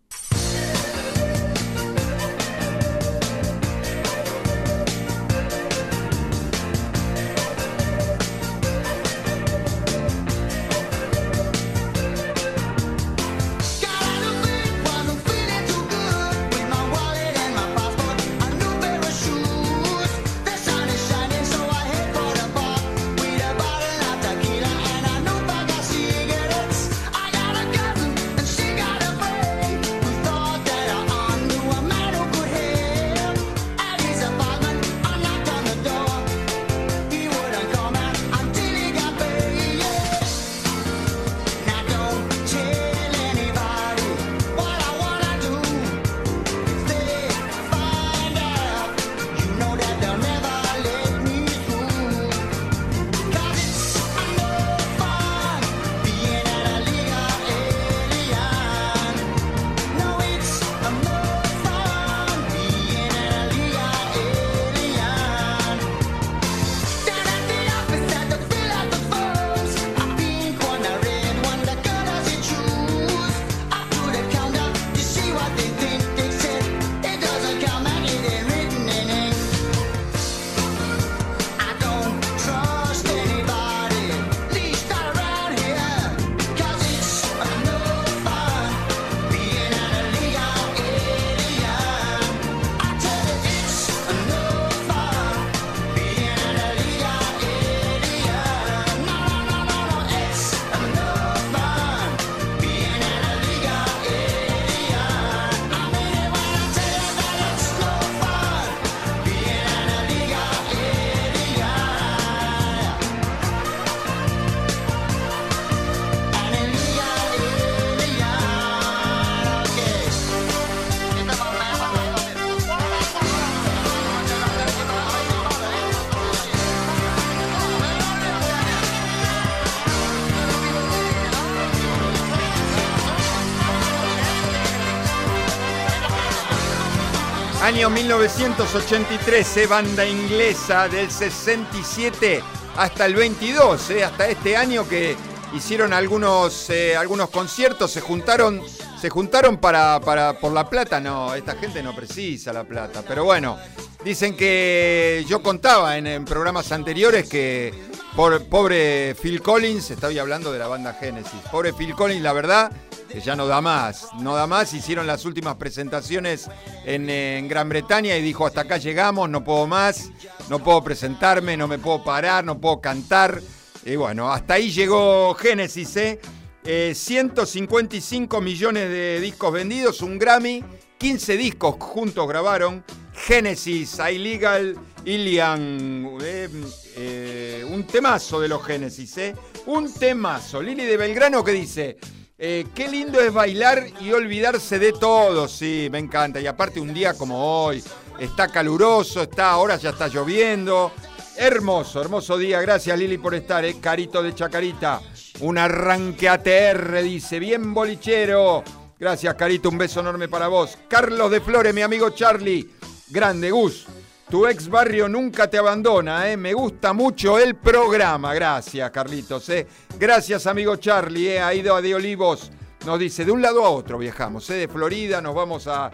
Año 137.73 137.89
1983, 137.89 139.57
eh, 139.57 139.65
banda 139.65 140.05
inglesa 140.05 140.89
del 140.89 141.09
67 141.09 142.43
hasta 142.75 143.05
el 143.05 143.15
22, 143.15 143.91
eh, 143.91 144.03
hasta 144.03 144.27
este 144.27 144.57
año 144.57 144.85
que 144.85 145.15
hicieron 145.53 145.93
algunos, 145.93 146.69
eh, 146.69 146.97
algunos 146.97 147.29
conciertos, 147.29 147.89
se 147.89 148.01
juntaron, 148.01 148.61
se 148.99 149.09
juntaron 149.09 149.55
para, 149.55 150.01
para, 150.01 150.37
por 150.37 150.51
la 150.51 150.69
plata. 150.69 150.99
No, 150.99 151.33
esta 151.33 151.55
gente 151.55 151.81
no 151.81 151.95
precisa 151.95 152.51
la 152.51 152.65
plata, 152.65 153.05
pero 153.07 153.23
bueno, 153.23 153.57
dicen 154.03 154.35
que 154.35 155.25
yo 155.29 155.41
contaba 155.41 155.97
en, 155.97 156.07
en 156.07 156.25
programas 156.25 156.73
anteriores 156.73 157.29
que 157.29 157.73
por, 158.15 158.43
pobre 158.45 159.15
Phil 159.15 159.41
Collins, 159.41 159.91
estoy 159.91 160.19
hablando 160.19 160.51
de 160.51 160.59
la 160.59 160.67
banda 160.67 160.93
Genesis, 160.93 161.39
pobre 161.51 161.73
Phil 161.73 161.93
Collins, 161.95 162.21
la 162.21 162.33
verdad 162.33 162.71
que 163.11 163.19
ya 163.19 163.35
no 163.35 163.45
da 163.45 163.61
más, 163.61 164.07
no 164.19 164.35
da 164.35 164.47
más, 164.47 164.73
hicieron 164.73 165.05
las 165.05 165.25
últimas 165.25 165.55
presentaciones 165.55 166.49
en, 166.85 167.47
Gran 167.47 167.67
Bretaña 167.67 168.15
y 168.15 168.21
dijo 168.21 168.45
hasta 168.45 168.61
acá 168.61 168.77
llegamos, 168.77 169.29
no 169.29 169.43
puedo 169.43 169.67
más, 169.67 170.09
no 170.49 170.59
puedo 170.59 170.81
presentarme, 170.83 171.57
no 171.57 171.67
me 171.67 171.77
puedo 171.77 172.03
parar, 172.03 172.45
no 172.45 172.59
puedo 172.59 172.79
cantar. 172.79 173.41
Y 173.83 173.95
bueno, 173.95 174.31
hasta 174.31 174.53
ahí 174.53 174.71
llegó 174.71 175.33
Genesis, 175.33 175.97
¿eh? 175.97 176.19
Eh, 176.63 176.93
155 176.95 178.39
millones 178.39 178.87
de 178.89 179.19
discos 179.19 179.51
vendidos, 179.51 180.01
un 180.01 180.17
Grammy, 180.17 180.63
15 180.97 181.35
discos 181.35 181.75
juntos 181.79 182.27
grabaron, 182.27 182.83
Genesis, 183.13 183.97
Illegal, 184.09 184.77
Ilian, 185.05 186.17
eh, 186.21 186.49
eh, 186.95 187.65
un 187.69 187.85
temazo 187.85 188.39
de 188.39 188.47
los 188.47 188.63
Genesis, 188.63 189.17
¿eh? 189.17 189.35
un 189.65 189.93
temazo. 189.93 190.61
Lili 190.61 190.85
de 190.85 190.97
Belgrano 190.97 191.43
que 191.43 191.51
dice, 191.51 191.97
eh, 192.37 192.65
qué 192.73 192.87
lindo 192.87 193.19
es 193.21 193.31
bailar 193.31 193.85
y 193.99 194.11
olvidarse 194.11 194.79
de 194.79 194.93
todo, 194.93 195.47
sí, 195.47 195.89
me 195.91 195.99
encanta. 195.99 196.39
Y 196.41 196.47
aparte 196.47 196.79
un 196.79 196.93
día 196.93 197.13
como 197.13 197.65
hoy, 197.65 197.83
está 198.19 198.47
caluroso, 198.47 199.21
está, 199.21 199.51
ahora 199.51 199.75
ya 199.75 199.91
está 199.91 200.07
lloviendo. 200.07 200.91
Hermoso, 201.37 202.01
hermoso 202.01 202.37
día. 202.37 202.61
Gracias 202.61 202.97
Lili 202.97 203.17
por 203.17 203.35
estar, 203.35 203.63
eh. 203.63 203.77
Carito 203.79 204.21
de 204.21 204.35
Chacarita. 204.35 205.01
Un 205.41 205.57
arranque 205.57 206.29
ATR, 206.29 207.01
dice, 207.01 207.39
bien 207.39 207.73
bolichero. 207.73 208.63
Gracias 208.99 209.33
Carito, 209.35 209.69
un 209.69 209.77
beso 209.77 209.99
enorme 209.99 210.27
para 210.27 210.47
vos. 210.47 210.77
Carlos 210.87 211.31
de 211.31 211.41
Flores, 211.41 211.73
mi 211.73 211.81
amigo 211.81 212.09
Charlie. 212.11 212.69
Grande 213.09 213.51
Gus. 213.51 213.87
Tu 214.31 214.47
ex 214.47 214.69
barrio 214.69 215.09
nunca 215.09 215.49
te 215.49 215.57
abandona, 215.57 216.31
¿eh? 216.31 216.37
Me 216.37 216.53
gusta 216.53 216.93
mucho 216.93 217.37
el 217.37 217.55
programa. 217.55 218.33
Gracias, 218.33 218.89
Carlitos, 218.89 219.49
¿eh? 219.49 219.67
Gracias, 219.99 220.47
amigo 220.47 220.77
Charlie, 220.77 221.37
¿eh? 221.37 221.55
Ido 221.57 221.75
a 221.75 221.81
De 221.81 221.93
Olivos. 221.93 222.49
Nos 222.85 222.97
dice, 222.97 223.25
de 223.25 223.33
un 223.33 223.41
lado 223.41 223.65
a 223.65 223.69
otro 223.69 223.97
viajamos, 223.97 224.49
¿eh? 224.49 224.53
De 224.53 224.67
Florida 224.69 225.19
nos 225.19 225.35
vamos 225.35 225.67
a, 225.67 225.91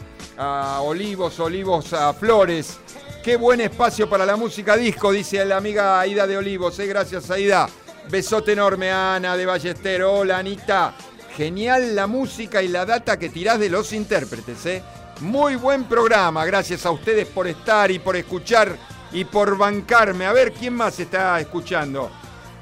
Olivos, 0.83 1.39
Olivos 1.39 1.91
a 1.93 2.13
Flores. 2.13 2.77
Qué 3.23 3.37
buen 3.37 3.59
espacio 3.59 4.07
para 4.07 4.23
la 4.23 4.35
música 4.35 4.77
disco, 4.77 5.11
dice 5.11 5.43
la 5.43 5.57
amiga 5.57 5.99
Aida 5.99 6.27
de 6.27 6.37
Olivos, 6.37 6.77
¿eh? 6.77 6.85
Gracias, 6.85 7.31
Aida. 7.31 7.67
Besote 8.11 8.51
enorme 8.51 8.91
a 8.91 9.15
Ana 9.15 9.35
de 9.35 9.47
Ballester. 9.47 10.03
Hola, 10.03 10.37
Anita. 10.37 10.93
Genial 11.35 11.95
la 11.95 12.05
música 12.05 12.61
y 12.61 12.67
la 12.67 12.85
data 12.85 13.17
que 13.17 13.29
tirás 13.29 13.59
de 13.59 13.71
los 13.71 13.93
intérpretes, 13.93 14.63
¿eh? 14.67 14.83
Muy 15.21 15.55
buen 15.55 15.85
programa, 15.85 16.45
gracias 16.45 16.85
a 16.85 16.91
ustedes 16.91 17.27
por 17.27 17.47
estar 17.47 17.89
y 17.89 17.97
por 17.97 18.15
escuchar 18.15 18.77
y 19.11 19.25
por 19.25 19.57
bancarme. 19.57 20.27
A 20.27 20.31
ver, 20.31 20.53
¿quién 20.53 20.75
más 20.75 20.99
está 20.99 21.39
escuchando? 21.39 22.11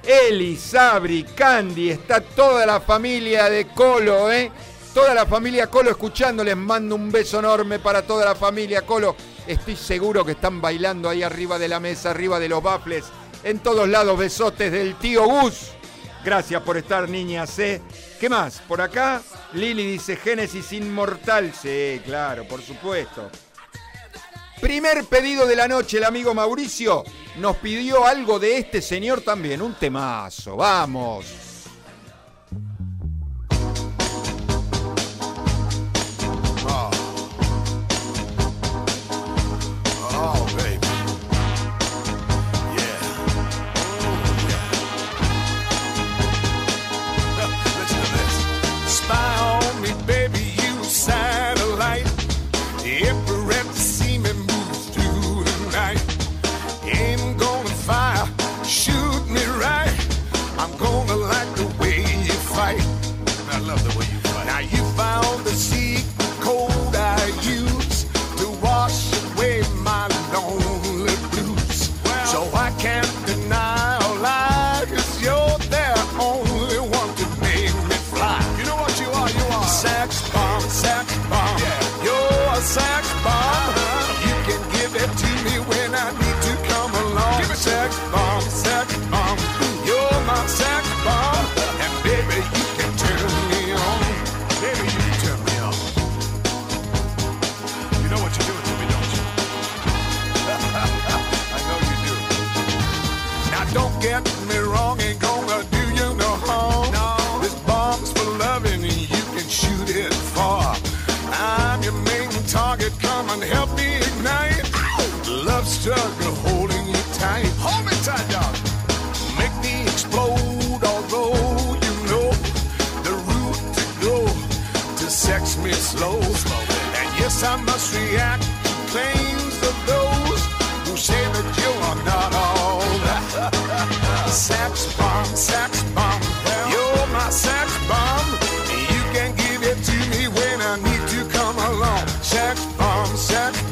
Eli, 0.02 0.56
Sabri, 0.56 1.24
Candy, 1.24 1.90
está 1.90 2.22
toda 2.22 2.66
la 2.66 2.80
familia 2.80 3.50
de 3.50 3.68
Colo, 3.68 4.32
¿eh? 4.32 4.50
Toda 4.94 5.14
la 5.14 5.26
familia 5.26 5.68
Colo 5.68 5.92
escuchando, 5.92 6.46
les 6.46 6.56
mando 6.56 6.96
un 6.96 7.12
beso 7.12 7.40
enorme 7.40 7.80
para 7.80 8.04
toda 8.04 8.24
la 8.24 8.36
familia 8.36 8.84
Colo. 8.84 9.18
Estoy 9.46 9.76
seguro 9.76 10.24
que 10.24 10.32
están 10.32 10.62
bailando 10.62 11.10
ahí 11.10 11.24
arriba 11.24 11.60
de 11.60 11.68
la 11.68 11.82
mesa, 11.82 12.12
arriba 12.12 12.40
de 12.40 12.48
los 12.48 12.64
bafles, 12.64 13.04
en 13.44 13.60
todos 13.60 13.90
lados, 13.90 14.18
besotes 14.18 14.72
del 14.72 14.96
tío 14.96 15.26
Gus. 15.26 15.72
Gracias 16.26 16.60
por 16.64 16.76
estar, 16.76 17.08
niñas, 17.08 17.60
¿eh? 17.60 17.80
¿Qué 18.20 18.30
más? 18.30 18.60
Por 18.62 18.82
acá, 18.82 19.22
Lili 19.54 19.86
dice 19.86 20.16
Génesis 20.16 20.74
Inmortal. 20.74 21.54
Sí, 21.54 22.02
claro, 22.04 22.48
por 22.48 22.64
supuesto. 22.64 23.30
Primer 24.60 25.06
pedido 25.06 25.46
de 25.46 25.56
la 25.56 25.68
noche, 25.68 25.98
el 25.98 26.04
amigo 26.04 26.34
Mauricio 26.34 27.04
nos 27.38 27.58
pidió 27.58 28.08
algo 28.08 28.40
de 28.40 28.58
este 28.58 28.82
señor 28.82 29.22
también, 29.22 29.62
un 29.62 29.76
temazo. 29.76 30.56
Vamos. 30.56 31.45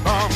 Bomb, 0.04 0.33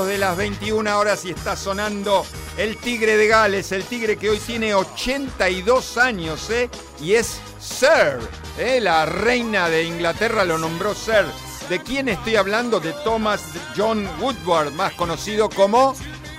de 0.00 0.16
las 0.16 0.38
21 0.38 0.98
horas 0.98 1.26
y 1.26 1.30
está 1.30 1.54
sonando 1.54 2.24
el 2.56 2.78
tigre 2.78 3.18
de 3.18 3.26
Gales, 3.26 3.72
el 3.72 3.84
tigre 3.84 4.16
que 4.16 4.30
hoy 4.30 4.38
tiene 4.38 4.74
82 4.74 5.98
años, 5.98 6.48
¿eh? 6.48 6.70
Y 7.00 7.12
es 7.12 7.38
Sir, 7.60 8.18
¿eh? 8.58 8.80
La 8.80 9.04
reina 9.04 9.68
de 9.68 9.84
Inglaterra 9.84 10.46
lo 10.46 10.56
nombró 10.56 10.94
Sir. 10.94 11.26
¿De 11.68 11.80
quién 11.80 12.08
estoy 12.08 12.36
hablando? 12.36 12.80
De 12.80 12.94
Thomas 13.04 13.42
John 13.76 14.08
Woodward, 14.18 14.72
más 14.72 14.94
conocido 14.94 15.50
como 15.50 15.94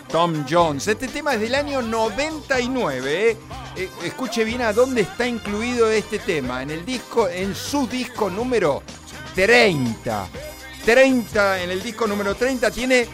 Tom 0.10 0.46
Jones. 0.50 0.88
Este 0.88 1.08
tema 1.08 1.36
es 1.36 1.42
del 1.42 1.54
año 1.54 1.84
99, 1.84 3.30
¿eh? 3.30 3.38
Eh, 3.76 3.90
escuche 4.04 4.44
bien 4.44 4.64
a 4.64 4.74
dónde 4.74 5.02
está 5.02 5.28
incluido 5.28 5.92
este 5.92 6.18
tema. 6.18 6.64
En 6.64 6.72
el 6.72 6.84
disco, 6.84 7.30
en 7.30 7.54
su 7.54 7.86
disco 7.86 8.32
número 8.32 8.82
30. 9.36 10.28
30, 10.84 11.64
en 11.64 11.70
el 11.70 11.84
disco 11.84 12.08
número 12.08 12.36
30 12.36 12.72
tiene 12.72 13.08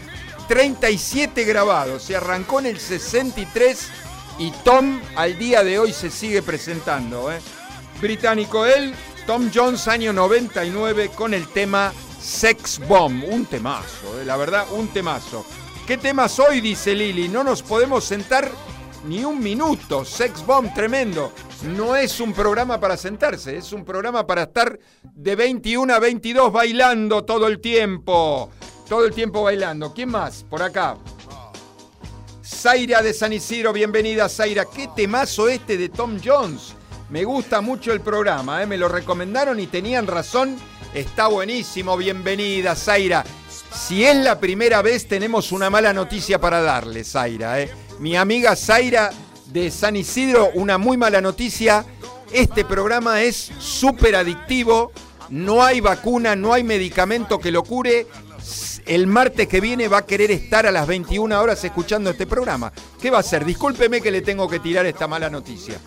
37 0.50 1.44
grabados. 1.44 2.02
Se 2.02 2.16
arrancó 2.16 2.58
en 2.58 2.66
el 2.66 2.80
63 2.80 3.88
y 4.40 4.50
Tom 4.64 5.00
al 5.14 5.38
día 5.38 5.62
de 5.62 5.78
hoy 5.78 5.92
se 5.92 6.10
sigue 6.10 6.42
presentando. 6.42 7.30
¿eh? 7.30 7.38
Británico 8.00 8.66
él, 8.66 8.92
Tom 9.28 9.48
Jones, 9.54 9.86
año 9.86 10.12
99, 10.12 11.10
con 11.14 11.34
el 11.34 11.46
tema 11.46 11.92
Sex 12.20 12.80
Bomb. 12.88 13.22
Un 13.28 13.46
temazo, 13.46 14.20
¿eh? 14.20 14.24
la 14.24 14.36
verdad, 14.36 14.66
un 14.72 14.88
temazo. 14.88 15.46
¿Qué 15.86 15.96
temas 15.96 16.36
hoy? 16.40 16.60
Dice 16.60 16.96
Lili. 16.96 17.28
No 17.28 17.44
nos 17.44 17.62
podemos 17.62 18.02
sentar 18.02 18.50
ni 19.06 19.24
un 19.24 19.40
minuto. 19.40 20.04
Sex 20.04 20.44
Bomb, 20.44 20.74
tremendo. 20.74 21.32
No 21.76 21.94
es 21.94 22.18
un 22.18 22.32
programa 22.32 22.80
para 22.80 22.96
sentarse, 22.96 23.56
es 23.56 23.72
un 23.72 23.84
programa 23.84 24.26
para 24.26 24.42
estar 24.42 24.76
de 25.14 25.36
21 25.36 25.94
a 25.94 26.00
22 26.00 26.52
bailando 26.52 27.24
todo 27.24 27.46
el 27.46 27.60
tiempo. 27.60 28.50
Todo 28.90 29.04
el 29.04 29.14
tiempo 29.14 29.44
bailando. 29.44 29.94
¿Quién 29.94 30.08
más? 30.08 30.44
Por 30.50 30.60
acá. 30.64 30.96
Zaira 32.44 33.02
de 33.02 33.14
San 33.14 33.32
Isidro, 33.32 33.72
bienvenida 33.72 34.28
Zaira. 34.28 34.64
Qué 34.64 34.88
temazo 34.96 35.48
este 35.48 35.76
de 35.76 35.90
Tom 35.90 36.18
Jones. 36.22 36.74
Me 37.08 37.22
gusta 37.22 37.60
mucho 37.60 37.92
el 37.92 38.00
programa, 38.00 38.60
¿eh? 38.60 38.66
me 38.66 38.76
lo 38.76 38.88
recomendaron 38.88 39.60
y 39.60 39.68
tenían 39.68 40.08
razón. 40.08 40.56
Está 40.92 41.28
buenísimo, 41.28 41.96
bienvenida 41.96 42.74
Zaira. 42.74 43.24
Si 43.72 44.04
es 44.04 44.16
la 44.16 44.40
primera 44.40 44.82
vez, 44.82 45.06
tenemos 45.06 45.52
una 45.52 45.70
mala 45.70 45.92
noticia 45.92 46.40
para 46.40 46.60
darle, 46.60 47.04
Zaira. 47.04 47.60
¿eh? 47.60 47.70
Mi 48.00 48.16
amiga 48.16 48.56
Zaira 48.56 49.12
de 49.52 49.70
San 49.70 49.94
Isidro, 49.94 50.50
una 50.54 50.78
muy 50.78 50.96
mala 50.96 51.20
noticia. 51.20 51.84
Este 52.32 52.64
programa 52.64 53.22
es 53.22 53.52
súper 53.60 54.16
adictivo. 54.16 54.90
No 55.28 55.62
hay 55.62 55.80
vacuna, 55.80 56.34
no 56.34 56.52
hay 56.52 56.64
medicamento 56.64 57.38
que 57.38 57.52
lo 57.52 57.62
cure. 57.62 58.08
El 58.86 59.06
martes 59.06 59.46
que 59.46 59.60
viene 59.60 59.88
va 59.88 59.98
a 59.98 60.06
querer 60.06 60.30
estar 60.30 60.66
a 60.66 60.72
las 60.72 60.86
21 60.86 61.40
horas 61.40 61.62
escuchando 61.64 62.10
este 62.10 62.26
programa. 62.26 62.72
¿Qué 63.00 63.10
va 63.10 63.18
a 63.18 63.20
hacer? 63.20 63.44
Discúlpeme 63.44 64.00
que 64.00 64.10
le 64.10 64.22
tengo 64.22 64.48
que 64.48 64.58
tirar 64.58 64.86
esta 64.86 65.06
mala 65.06 65.30
noticia. 65.30 65.78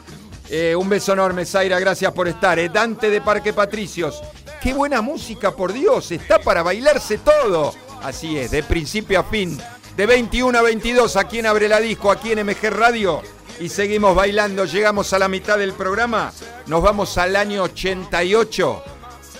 Eh, 0.50 0.76
un 0.76 0.88
beso 0.88 1.14
enorme, 1.14 1.46
Zaira, 1.46 1.80
gracias 1.80 2.12
por 2.12 2.28
estar. 2.28 2.60
Eh. 2.60 2.70
Dante 2.70 3.10
de 3.10 3.22
Parque 3.22 3.54
Patricios. 3.54 4.22
Qué 4.62 4.74
buena 4.74 5.02
música, 5.02 5.52
por 5.52 5.74
Dios, 5.74 6.12
está 6.12 6.40
para 6.40 6.64
bailarse 6.64 7.18
todo. 7.18 7.74
Así 8.02 8.38
es, 8.38 8.52
de 8.52 8.64
principio 8.64 9.20
a 9.20 9.24
fin. 9.24 9.60
De 9.98 10.06
21 10.06 10.58
a 10.58 10.62
22, 10.62 11.18
aquí 11.18 11.40
en 11.40 11.48
Abre 11.48 11.68
la 11.68 11.80
Disco, 11.80 12.12
aquí 12.12 12.32
en 12.32 12.46
MG 12.46 12.70
Radio. 12.70 13.22
Y 13.60 13.70
seguimos 13.70 14.16
bailando, 14.16 14.66
llegamos 14.66 15.12
a 15.14 15.20
la 15.20 15.28
mitad 15.28 15.58
del 15.58 15.74
programa. 15.74 16.32
Nos 16.68 16.82
vamos 16.82 17.18
al 17.18 17.36
año 17.36 17.64
88. 17.64 18.84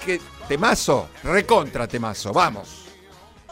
¿Qué 0.06 0.22
temazo? 0.48 1.10
Recontra 1.24 1.88
temazo, 1.88 2.32
vamos. 2.32 2.83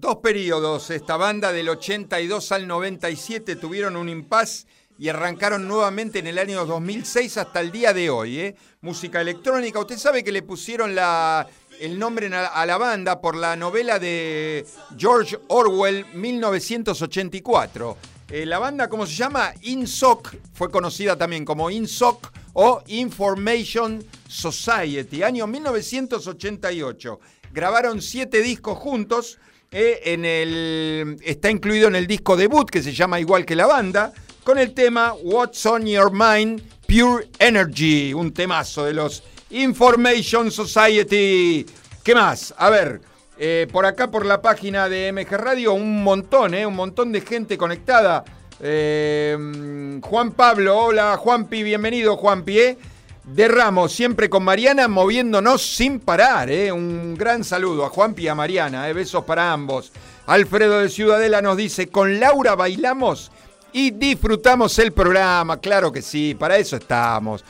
Dos 0.00 0.16
periodos, 0.22 0.88
esta 0.88 1.18
banda 1.18 1.52
del 1.52 1.68
82 1.68 2.52
al 2.52 2.66
97 2.66 3.54
tuvieron 3.56 3.96
un 3.96 4.08
impas 4.08 4.66
y 4.98 5.10
arrancaron 5.10 5.68
nuevamente 5.68 6.20
en 6.20 6.26
el 6.26 6.38
año 6.38 6.64
2006 6.64 7.36
hasta 7.36 7.60
el 7.60 7.70
día 7.70 7.92
de 7.92 8.08
hoy. 8.08 8.38
¿eh? 8.38 8.56
Música 8.80 9.20
electrónica, 9.20 9.78
usted 9.78 9.98
sabe 9.98 10.24
que 10.24 10.32
le 10.32 10.40
pusieron 10.40 10.94
la, 10.94 11.46
el 11.80 11.98
nombre 11.98 12.34
a, 12.34 12.64
la 12.64 12.78
banda 12.78 13.20
por 13.20 13.36
la 13.36 13.56
novela 13.56 13.98
de 13.98 14.64
George 14.96 15.38
Orwell 15.48 16.06
1984. 16.14 17.96
Eh, 18.30 18.46
la 18.46 18.58
banda, 18.58 18.88
¿cómo 18.88 19.04
se 19.04 19.12
llama? 19.12 19.52
INSOC, 19.60 20.34
fue 20.54 20.70
conocida 20.70 21.14
también 21.14 21.44
como 21.44 21.70
INSOC 21.70 22.32
o 22.54 22.82
Information 22.86 24.02
Society, 24.26 25.22
año 25.22 25.46
1988. 25.46 27.20
Grabaron 27.52 28.00
siete 28.00 28.40
discos 28.40 28.78
juntos. 28.78 29.38
Eh, 29.72 30.00
en 30.04 30.24
el, 30.24 31.16
está 31.22 31.50
incluido 31.50 31.86
en 31.86 31.94
el 31.94 32.06
disco 32.06 32.36
debut 32.36 32.68
que 32.68 32.82
se 32.82 32.92
llama 32.92 33.20
igual 33.20 33.44
que 33.44 33.54
la 33.54 33.66
banda, 33.66 34.12
con 34.42 34.58
el 34.58 34.74
tema 34.74 35.14
What's 35.22 35.64
on 35.64 35.86
Your 35.86 36.10
Mind, 36.10 36.62
Pure 36.88 37.28
Energy, 37.38 38.12
un 38.12 38.32
temazo 38.32 38.84
de 38.84 38.94
los 38.94 39.22
Information 39.50 40.50
Society. 40.50 41.64
¿Qué 42.02 42.14
más? 42.14 42.52
A 42.56 42.68
ver, 42.70 43.00
eh, 43.38 43.68
por 43.70 43.86
acá 43.86 44.10
por 44.10 44.26
la 44.26 44.42
página 44.42 44.88
de 44.88 45.12
MG 45.12 45.36
Radio, 45.36 45.74
un 45.74 46.02
montón, 46.02 46.54
eh, 46.54 46.66
un 46.66 46.74
montón 46.74 47.12
de 47.12 47.20
gente 47.20 47.56
conectada. 47.56 48.24
Eh, 48.60 50.00
Juan 50.02 50.32
Pablo, 50.32 50.78
hola 50.78 51.16
Juanpi, 51.16 51.62
bienvenido 51.62 52.16
Juanpi. 52.16 52.76
De 53.24 53.48
Ramos, 53.48 53.92
siempre 53.92 54.28
con 54.30 54.42
Mariana, 54.42 54.88
moviéndonos 54.88 55.62
sin 55.62 56.00
parar. 56.00 56.50
Eh. 56.50 56.72
Un 56.72 57.14
gran 57.14 57.44
saludo 57.44 57.84
a 57.84 57.90
Juanpi 57.90 58.22
y 58.22 58.28
a 58.28 58.34
Mariana, 58.34 58.88
eh. 58.88 58.92
besos 58.92 59.24
para 59.24 59.52
ambos. 59.52 59.92
Alfredo 60.26 60.80
de 60.80 60.88
Ciudadela 60.88 61.42
nos 61.42 61.56
dice, 61.56 61.88
con 61.88 62.18
Laura 62.18 62.54
bailamos 62.54 63.30
y 63.72 63.90
disfrutamos 63.90 64.78
el 64.78 64.92
programa. 64.92 65.58
Claro 65.58 65.92
que 65.92 66.02
sí, 66.02 66.34
para 66.38 66.56
eso 66.56 66.76
estamos. 66.76 67.44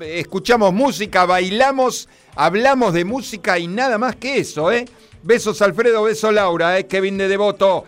Escuchamos 0.00 0.72
música, 0.72 1.24
bailamos, 1.24 2.08
hablamos 2.34 2.92
de 2.92 3.04
música 3.04 3.58
y 3.58 3.66
nada 3.66 3.98
más 3.98 4.16
que 4.16 4.38
eso. 4.38 4.70
¿eh? 4.70 4.84
Besos 5.22 5.62
Alfredo, 5.62 6.02
besos 6.04 6.32
Laura, 6.32 6.78
¿eh? 6.78 6.86
Kevin 6.86 7.18
de 7.18 7.28
Devoto. 7.28 7.84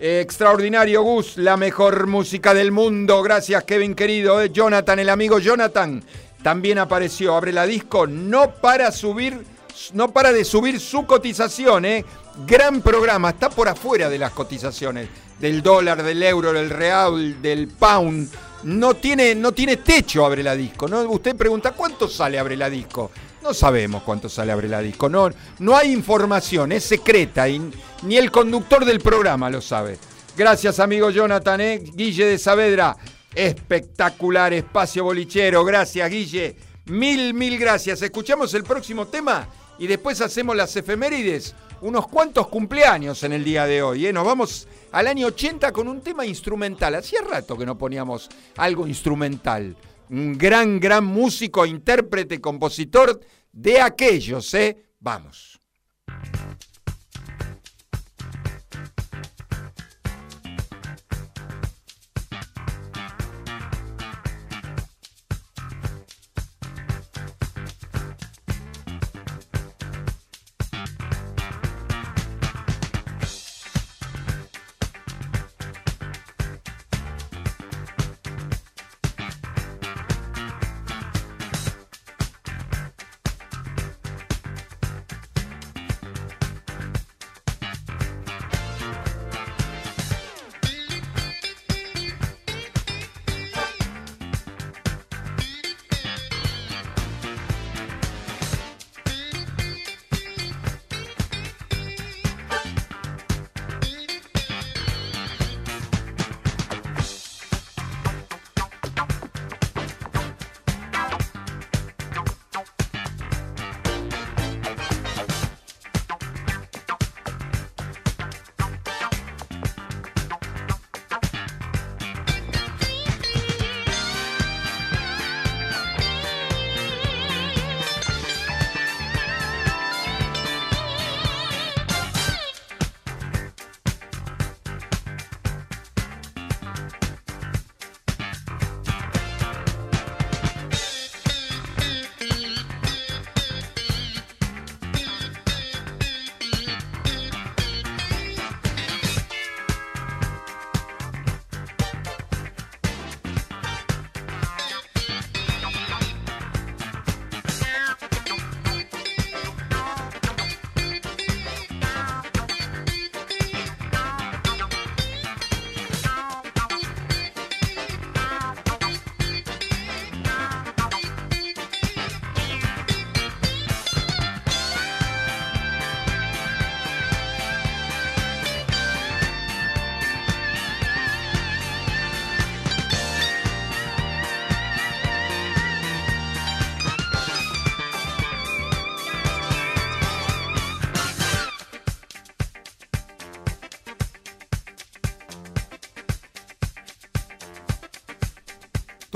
Extraordinario 0.00 1.02
Gus, 1.02 1.36
la 1.38 1.56
mejor 1.56 2.06
música 2.06 2.54
del 2.54 2.70
mundo. 2.70 3.20
Gracias, 3.22 3.64
Kevin 3.64 3.94
querido. 3.94 4.40
¿eh? 4.40 4.50
Jonathan, 4.52 5.00
el 5.00 5.08
amigo 5.08 5.40
Jonathan, 5.40 6.04
también 6.42 6.78
apareció. 6.78 7.34
Abre 7.34 7.52
la 7.52 7.66
disco, 7.66 8.06
no 8.06 8.52
para 8.52 8.92
subir, 8.92 9.44
no 9.92 10.12
para 10.12 10.32
de 10.32 10.44
subir 10.44 10.80
su 10.80 11.06
cotización, 11.06 11.84
¿eh? 11.84 12.04
Gran 12.46 12.80
programa, 12.82 13.30
está 13.30 13.50
por 13.50 13.68
afuera 13.68 14.08
de 14.08 14.18
las 14.18 14.32
cotizaciones, 14.32 15.08
del 15.40 15.62
dólar, 15.62 16.02
del 16.02 16.22
euro, 16.22 16.52
del 16.52 16.70
real, 16.70 17.42
del 17.42 17.68
pound. 17.68 18.30
No 18.62 18.94
tiene, 18.94 19.34
no 19.34 19.52
tiene 19.52 19.78
techo 19.78 20.24
Abre 20.24 20.42
la 20.42 20.54
Disco. 20.54 20.88
¿no? 20.88 21.00
Usted 21.02 21.36
pregunta, 21.36 21.72
¿cuánto 21.72 22.08
sale 22.08 22.38
Abre 22.38 22.56
la 22.56 22.70
Disco? 22.70 23.10
No 23.42 23.54
sabemos 23.54 24.02
cuánto 24.02 24.28
sale 24.28 24.52
Abre 24.52 24.68
la 24.68 24.80
Disco. 24.80 25.08
No, 25.08 25.30
no 25.60 25.76
hay 25.76 25.92
información, 25.92 26.72
es 26.72 26.84
secreta 26.84 27.48
y 27.48 27.70
ni 28.02 28.16
el 28.16 28.30
conductor 28.30 28.84
del 28.84 29.00
programa 29.00 29.50
lo 29.50 29.60
sabe. 29.60 29.98
Gracias, 30.36 30.78
amigo 30.78 31.10
Jonathan, 31.10 31.60
¿eh? 31.60 31.78
Guille 31.78 32.24
de 32.24 32.38
Saavedra. 32.38 32.96
Espectacular 33.38 34.52
espacio 34.52 35.04
bolichero. 35.04 35.64
Gracias, 35.64 36.10
Guille. 36.10 36.56
Mil, 36.86 37.32
mil 37.34 37.56
gracias. 37.56 38.02
Escuchamos 38.02 38.52
el 38.54 38.64
próximo 38.64 39.06
tema 39.06 39.46
y 39.78 39.86
después 39.86 40.20
hacemos 40.20 40.56
las 40.56 40.74
efemérides. 40.74 41.54
Unos 41.80 42.08
cuantos 42.08 42.48
cumpleaños 42.48 43.22
en 43.22 43.32
el 43.32 43.44
día 43.44 43.64
de 43.66 43.80
hoy. 43.80 44.06
¿eh? 44.06 44.12
Nos 44.12 44.26
vamos 44.26 44.66
al 44.90 45.06
año 45.06 45.28
80 45.28 45.70
con 45.70 45.86
un 45.86 46.00
tema 46.00 46.26
instrumental. 46.26 46.96
Hacía 46.96 47.20
rato 47.22 47.56
que 47.56 47.64
no 47.64 47.78
poníamos 47.78 48.28
algo 48.56 48.88
instrumental. 48.88 49.76
Un 50.10 50.36
gran, 50.36 50.80
gran 50.80 51.04
músico, 51.04 51.64
intérprete, 51.64 52.40
compositor 52.40 53.20
de 53.52 53.80
aquellos. 53.80 54.52
¿eh? 54.54 54.76
Vamos. 54.98 55.60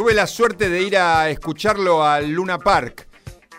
Tuve 0.02 0.14
la 0.14 0.26
suerte 0.26 0.68
de 0.68 0.82
ir 0.82 0.96
a 0.96 1.30
escucharlo 1.30 2.04
al 2.04 2.28
Luna 2.28 2.58
Park. 2.58 3.06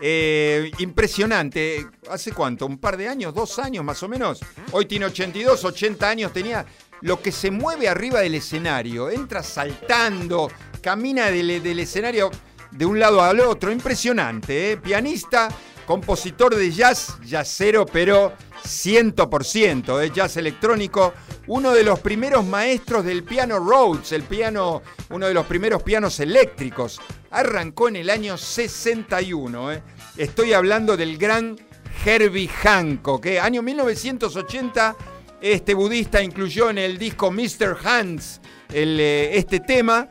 Eh, 0.01 0.73
impresionante. 0.79 1.87
¿Hace 2.09 2.33
cuánto? 2.33 2.65
¿Un 2.65 2.79
par 2.79 2.97
de 2.97 3.07
años? 3.07 3.33
¿Dos 3.33 3.59
años 3.59 3.85
más 3.85 4.03
o 4.03 4.09
menos? 4.09 4.41
Hoy 4.73 4.85
tiene 4.85 5.05
82, 5.05 5.63
80 5.63 6.09
años. 6.09 6.33
Tenía 6.33 6.65
lo 6.99 7.21
que 7.21 7.31
se 7.31 7.49
mueve 7.49 7.87
arriba 7.87 8.19
del 8.19 8.35
escenario. 8.35 9.09
Entra 9.09 9.41
saltando, 9.41 10.51
camina 10.81 11.27
del, 11.27 11.79
escenario 11.79 12.29
de 12.71 12.85
un 12.85 12.99
lado 12.99 13.21
al 13.21 13.39
otro. 13.39 13.71
Impresionante, 13.71 14.73
¿eh? 14.73 14.77
Pianista, 14.77 15.47
compositor 15.87 16.57
de 16.57 16.69
jazz, 16.71 17.19
jazzero, 17.23 17.85
pero 17.85 18.33
100%, 18.65 19.97
de 19.97 20.11
jazz 20.11 20.35
electrónico. 20.35 21.13
Uno 21.47 21.73
de 21.73 21.83
los 21.83 21.99
primeros 21.99 22.45
maestros 22.45 23.03
del 23.03 23.23
piano 23.23 23.59
Rhodes, 23.59 24.13
el 24.13 24.23
piano, 24.23 24.81
uno 25.09 25.27
de 25.27 25.33
los 25.33 25.45
primeros 25.45 25.83
pianos 25.83 26.21
eléctricos. 26.21 27.01
Arrancó 27.31 27.89
en 27.89 27.97
el 27.97 28.09
año 28.09 28.37
61. 28.37 29.73
¿eh? 29.73 29.83
Estoy 30.15 30.53
hablando 30.53 30.95
del 30.95 31.17
gran 31.17 31.57
Herbie 32.05 32.47
Hancock. 32.47 33.25
¿eh? 33.25 33.41
Año 33.41 33.61
1980, 33.61 34.95
este 35.41 35.73
budista 35.73 36.23
incluyó 36.23 36.69
en 36.69 36.77
el 36.77 36.97
disco 36.97 37.29
Mr. 37.29 37.77
Hands 37.83 38.39
el, 38.73 38.97
eh, 39.01 39.37
este 39.37 39.59
tema. 39.59 40.07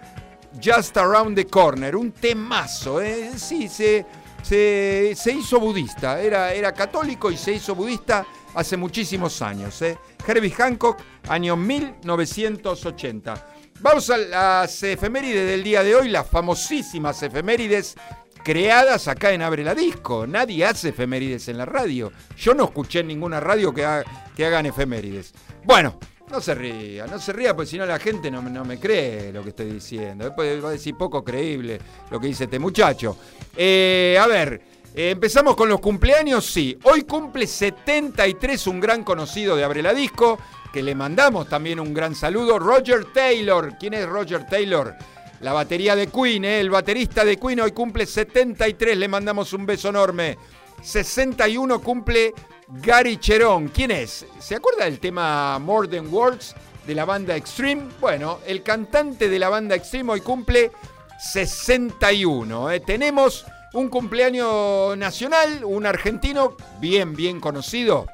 Just 0.62 0.98
Around 0.98 1.34
the 1.34 1.46
Corner, 1.46 1.96
un 1.96 2.12
temazo, 2.12 3.00
¿eh? 3.00 3.30
Sí, 3.36 3.68
se, 3.68 4.04
se, 4.42 5.14
se 5.16 5.32
hizo 5.32 5.58
budista, 5.58 6.20
era, 6.20 6.52
era 6.52 6.72
católico 6.72 7.30
y 7.30 7.38
se 7.38 7.54
hizo 7.54 7.74
budista 7.74 8.26
hace 8.54 8.76
muchísimos 8.76 9.40
años. 9.42 9.80
¿eh? 9.82 9.96
Herbie 10.26 10.50
Hancock, 10.50 10.98
año 11.28 11.56
1980. 11.56 13.46
Vamos 13.80 14.10
a 14.10 14.16
las 14.16 14.82
efemérides 14.82 15.46
del 15.48 15.62
día 15.64 15.82
de 15.82 15.94
hoy, 15.94 16.08
las 16.08 16.26
famosísimas 16.28 17.22
efemérides 17.22 17.96
creadas 18.44 19.08
acá 19.08 19.32
en 19.32 19.42
Abre 19.42 19.64
la 19.64 19.74
Disco. 19.74 20.26
Nadie 20.26 20.64
hace 20.64 20.90
efemérides 20.90 21.48
en 21.48 21.58
la 21.58 21.64
radio. 21.64 22.12
Yo 22.36 22.54
no 22.54 22.64
escuché 22.64 23.00
en 23.00 23.08
ninguna 23.08 23.40
radio 23.40 23.72
que, 23.74 23.84
ha- 23.84 24.04
que 24.36 24.46
hagan 24.46 24.66
efemérides. 24.66 25.32
Bueno, 25.64 25.98
no 26.30 26.40
se 26.40 26.54
ría, 26.54 27.06
no 27.06 27.18
se 27.18 27.32
ría, 27.32 27.54
porque 27.54 27.70
si 27.70 27.78
no 27.78 27.84
la 27.86 27.98
gente 27.98 28.30
no, 28.30 28.40
no 28.42 28.64
me 28.64 28.78
cree 28.78 29.32
lo 29.32 29.42
que 29.42 29.50
estoy 29.50 29.66
diciendo. 29.72 30.24
Después 30.24 30.62
va 30.64 30.68
a 30.68 30.72
decir 30.72 30.96
poco 30.96 31.22
creíble 31.24 31.80
lo 32.10 32.20
que 32.20 32.28
dice 32.28 32.44
este 32.44 32.58
muchacho. 32.58 33.16
Eh, 33.56 34.16
a 34.20 34.26
ver, 34.28 34.60
eh, 34.94 35.10
empezamos 35.10 35.56
con 35.56 35.68
los 35.68 35.80
cumpleaños, 35.80 36.44
sí. 36.44 36.78
Hoy 36.84 37.02
cumple 37.02 37.46
73 37.46 38.66
un 38.66 38.80
gran 38.80 39.04
conocido 39.04 39.56
de 39.56 39.64
Abre 39.64 39.82
la 39.82 39.94
Disco, 39.94 40.38
que 40.72 40.82
le 40.82 40.94
mandamos 40.94 41.48
también 41.48 41.80
un 41.80 41.94
gran 41.94 42.14
saludo, 42.14 42.58
Roger 42.58 43.06
Taylor. 43.12 43.74
¿Quién 43.78 43.94
es 43.94 44.06
Roger 44.06 44.46
Taylor? 44.46 44.94
La 45.40 45.52
batería 45.52 45.96
de 45.96 46.06
Queen, 46.06 46.44
¿eh? 46.44 46.60
el 46.60 46.70
baterista 46.70 47.24
de 47.24 47.36
Queen 47.36 47.60
hoy 47.60 47.72
cumple 47.72 48.06
73, 48.06 48.96
le 48.96 49.08
mandamos 49.08 49.52
un 49.52 49.66
beso 49.66 49.88
enorme. 49.88 50.38
61 50.82 51.80
cumple 51.80 52.32
Gary 52.68 53.16
Cherón. 53.16 53.68
¿Quién 53.68 53.90
es? 53.90 54.26
¿Se 54.38 54.54
acuerda 54.54 54.84
del 54.84 55.00
tema 55.00 55.58
More 55.58 55.88
Than 55.88 56.12
Words 56.12 56.54
de 56.86 56.94
la 56.94 57.04
banda 57.04 57.34
Extreme? 57.34 57.88
Bueno, 58.00 58.40
el 58.46 58.62
cantante 58.62 59.28
de 59.28 59.38
la 59.38 59.48
banda 59.48 59.74
Extreme 59.74 60.12
hoy 60.12 60.20
cumple 60.20 60.70
61. 61.18 62.70
¿eh? 62.70 62.80
Tenemos 62.80 63.44
un 63.72 63.88
cumpleaños 63.88 64.96
nacional, 64.96 65.64
un 65.64 65.86
argentino 65.86 66.56
bien, 66.80 67.14
bien 67.14 67.40
conocido. 67.40 68.06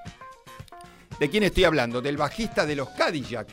¿De 1.18 1.28
quién 1.28 1.42
estoy 1.42 1.64
hablando? 1.64 2.00
Del 2.00 2.16
bajista 2.16 2.64
de 2.64 2.76
los 2.76 2.90
Cadillacs. 2.90 3.52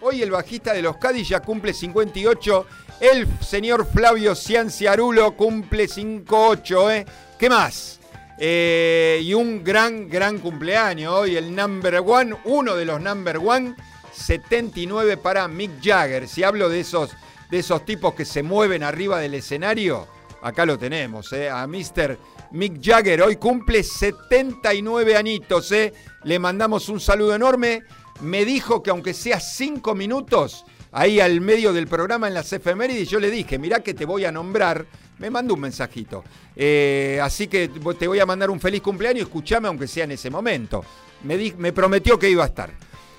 Hoy 0.00 0.22
el 0.22 0.30
bajista 0.30 0.72
de 0.72 0.82
los 0.82 0.96
Cadillacs 0.96 1.44
cumple 1.44 1.74
58. 1.74 2.66
El 3.00 3.28
señor 3.40 3.86
Flavio 3.86 4.34
Cianciarulo 4.34 5.36
cumple 5.36 5.88
58. 5.88 6.90
¿eh? 6.90 7.06
¿Qué 7.38 7.50
más? 7.50 8.00
Eh, 8.38 9.20
y 9.22 9.34
un 9.34 9.62
gran, 9.62 10.08
gran 10.08 10.38
cumpleaños. 10.38 11.12
Hoy 11.12 11.36
el 11.36 11.54
number 11.54 12.02
one, 12.04 12.34
uno 12.44 12.74
de 12.74 12.86
los 12.86 13.00
number 13.00 13.36
one, 13.36 13.76
79 14.12 15.18
para 15.18 15.46
Mick 15.48 15.82
Jagger. 15.82 16.26
Si 16.26 16.42
hablo 16.42 16.70
de 16.70 16.80
esos, 16.80 17.10
de 17.50 17.58
esos 17.58 17.84
tipos 17.84 18.14
que 18.14 18.24
se 18.24 18.42
mueven 18.42 18.82
arriba 18.82 19.20
del 19.20 19.34
escenario, 19.34 20.08
acá 20.42 20.66
lo 20.66 20.78
tenemos, 20.78 21.32
¿eh? 21.32 21.48
a 21.48 21.66
Mr. 21.66 22.18
Mick 22.52 22.82
Jagger. 22.82 23.22
Hoy 23.22 23.36
cumple 23.36 23.82
79 23.82 25.16
añitos. 25.16 25.72
¿eh? 25.72 25.92
Le 26.24 26.38
mandamos 26.38 26.88
un 26.88 27.00
saludo 27.00 27.34
enorme. 27.34 27.82
Me 28.20 28.44
dijo 28.44 28.82
que 28.82 28.90
aunque 28.90 29.14
sea 29.14 29.40
cinco 29.40 29.94
minutos, 29.94 30.64
ahí 30.92 31.20
al 31.20 31.40
medio 31.40 31.72
del 31.72 31.86
programa 31.86 32.28
en 32.28 32.34
las 32.34 32.52
efemérides, 32.52 33.08
yo 33.08 33.18
le 33.18 33.30
dije, 33.30 33.58
mirá 33.58 33.80
que 33.80 33.94
te 33.94 34.04
voy 34.04 34.24
a 34.24 34.32
nombrar. 34.32 34.86
Me 35.18 35.30
mandó 35.30 35.54
un 35.54 35.60
mensajito. 35.60 36.24
Eh, 36.56 37.20
así 37.22 37.46
que 37.46 37.68
te 37.98 38.08
voy 38.08 38.18
a 38.18 38.26
mandar 38.26 38.50
un 38.50 38.60
feliz 38.60 38.82
cumpleaños. 38.82 39.22
Escuchame 39.22 39.68
aunque 39.68 39.86
sea 39.86 40.04
en 40.04 40.12
ese 40.12 40.30
momento. 40.30 40.84
Me, 41.24 41.72
prometió 41.72 42.18
que 42.18 42.28
iba 42.28 42.42
a 42.42 42.48
estar. 42.48 42.70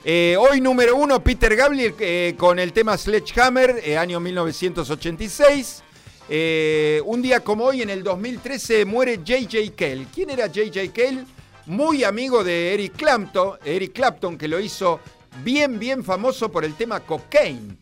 Eh, 0.04 0.36
hoy 0.38 0.60
número 0.60 0.98
uno, 0.98 1.24
Peter 1.24 1.56
Gabriel 1.56 1.96
eh, 1.98 2.36
con 2.38 2.60
el 2.60 2.74
tema 2.74 2.98
Sledgehammer, 2.98 3.82
eh, 3.86 3.98
año 3.98 4.20
1986. 4.20 5.84
Eh, 6.30 7.02
un 7.06 7.22
día 7.22 7.42
como 7.42 7.66
hoy, 7.66 7.82
en 7.82 7.90
el 7.90 8.04
2013, 8.04 8.86
muere 8.86 9.18
J.J. 9.18 9.74
Cale. 9.76 10.08
¿Quién 10.14 10.30
era 10.30 10.48
J.J. 10.48 10.92
Cale? 10.94 11.26
Muy 11.66 12.04
amigo 12.04 12.44
de 12.44 12.74
Eric 12.74 12.96
Clapton, 12.98 13.58
Eric 13.64 13.94
Clapton, 13.94 14.38
que 14.38 14.48
lo 14.48 14.60
hizo 14.60 15.00
bien, 15.44 15.80
bien 15.80 16.04
famoso 16.04 16.52
por 16.52 16.66
el 16.66 16.76
tema 16.76 17.02
Cocaine. 17.02 17.78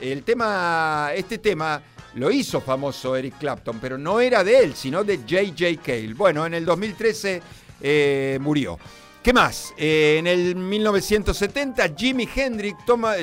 El 0.00 0.22
tema, 0.22 1.10
este 1.14 1.38
tema 1.38 1.82
lo 2.14 2.30
hizo 2.30 2.60
famoso 2.60 3.16
Eric 3.16 3.38
Clapton, 3.38 3.78
pero 3.80 3.96
no 3.98 4.20
era 4.20 4.42
de 4.42 4.58
él, 4.58 4.74
sino 4.74 5.04
de 5.04 5.18
J.J. 5.18 5.82
Cale. 5.82 6.14
Bueno, 6.14 6.46
en 6.46 6.54
el 6.54 6.64
2013 6.64 7.42
eh, 7.80 8.38
murió. 8.40 8.78
¿Qué 9.22 9.32
más? 9.32 9.74
Eh, 9.76 10.16
en 10.18 10.26
el 10.26 10.56
1970 10.56 11.94
Jimi 11.94 12.26
Hendrix 12.34 12.78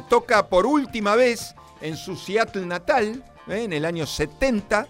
toca 0.07 0.47
por 0.47 0.65
última 0.67 1.15
vez 1.15 1.55
en 1.81 1.97
su 1.97 2.15
Seattle 2.15 2.67
natal, 2.67 3.23
eh, 3.49 3.63
en 3.63 3.73
el 3.73 3.85
año 3.85 4.05
70. 4.05 4.87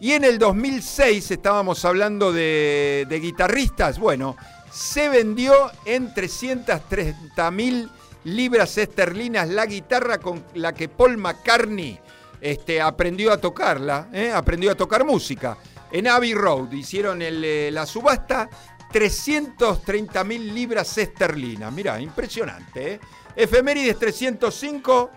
Y 0.00 0.12
en 0.12 0.24
el 0.24 0.38
2006 0.38 1.30
estábamos 1.30 1.84
hablando 1.84 2.32
de, 2.32 3.06
guitarristas. 3.22 3.98
Bueno, 3.98 4.36
se 4.70 5.08
vendió 5.08 5.54
en 5.84 6.12
330 6.12 7.50
mil 7.50 7.90
libras 8.24 8.76
esterlinas 8.78 9.48
la 9.48 9.66
guitarra 9.66 10.18
con 10.18 10.44
la 10.54 10.72
que 10.72 10.88
Paul 10.88 11.16
McCartney 11.16 11.98
este, 12.40 12.80
aprendió 12.80 13.32
a 13.32 13.38
tocarla, 13.38 14.08
¿eh? 14.12 14.30
aprendió 14.30 14.72
a 14.72 14.74
tocar 14.74 15.04
música. 15.04 15.56
En 15.90 16.08
Abbey 16.08 16.34
Road 16.34 16.72
hicieron 16.72 17.20
eh, 17.22 17.70
la 17.72 17.86
subasta, 17.86 18.50
330 18.92 20.24
mil 20.24 20.54
libras 20.54 20.98
esterlinas. 20.98 21.72
Mirá, 21.72 22.00
impresionante. 22.00 22.94
¿eh? 22.94 23.00
Efemérides 23.36 23.98
305, 23.98 25.10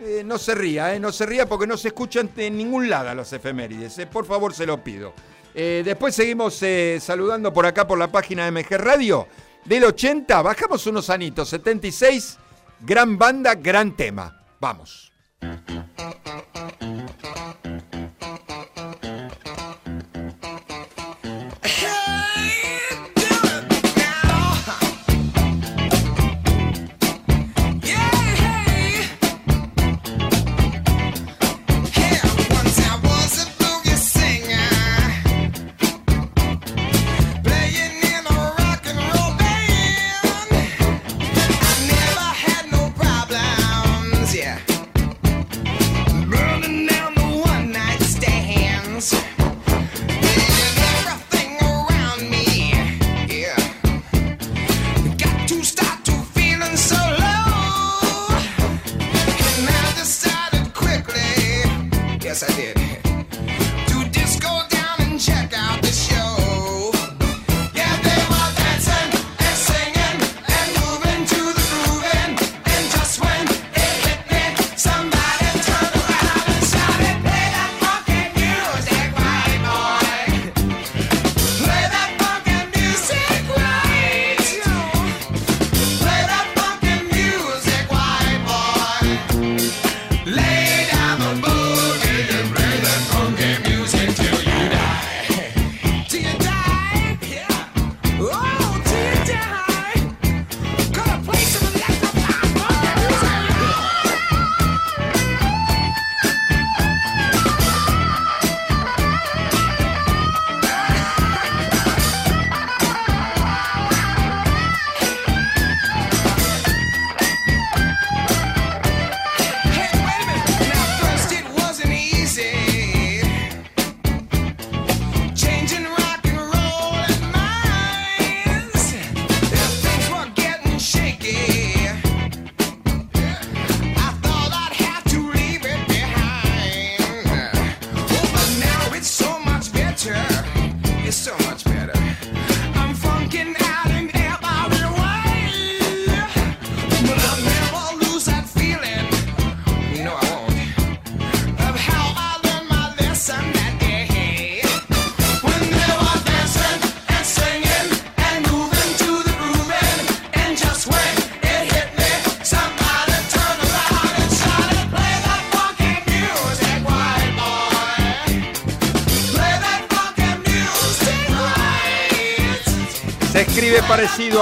eh, 0.00 0.22
no 0.24 0.38
se 0.38 0.54
ría, 0.54 0.94
¿eh? 0.94 1.00
no 1.00 1.12
se 1.12 1.26
ría 1.26 1.46
porque 1.46 1.66
no 1.66 1.76
se 1.76 1.88
escuchan 1.88 2.30
en 2.36 2.56
ningún 2.56 2.88
lado 2.88 3.14
los 3.14 3.32
efemérides. 3.32 3.98
¿eh? 3.98 4.06
Por 4.06 4.26
favor, 4.26 4.54
se 4.54 4.66
lo 4.66 4.82
pido. 4.82 5.12
Después 5.54 6.14
seguimos 6.14 6.62
saludando 7.00 7.52
por 7.52 7.66
acá 7.66 7.86
por 7.86 7.98
la 7.98 8.10
página 8.10 8.46
de 8.46 8.52
MG 8.52 8.78
Radio. 8.78 9.28
Del 9.66 9.84
80, 9.84 10.40
bajamos 10.40 10.86
unos 10.86 11.10
anitos, 11.10 11.50
76, 11.50 12.38
gran 12.80 13.18
banda, 13.18 13.54
gran 13.54 13.94
tema. 13.94 14.44
Vamos. 14.58 15.12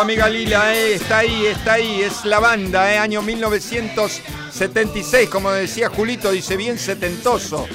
Amiga 0.01 0.29
Lila, 0.29 0.75
eh, 0.75 0.95
está 0.95 1.19
ahí, 1.19 1.45
está 1.45 1.75
ahí, 1.75 2.01
es 2.01 2.25
la 2.25 2.41
banda, 2.41 2.95
eh, 2.95 2.97
año 2.97 3.21
1976, 3.21 5.29
como 5.29 5.53
decía 5.53 5.91
Julito, 5.91 6.31
dice 6.31 6.57
bien 6.57 6.79
setentoso, 6.79 7.69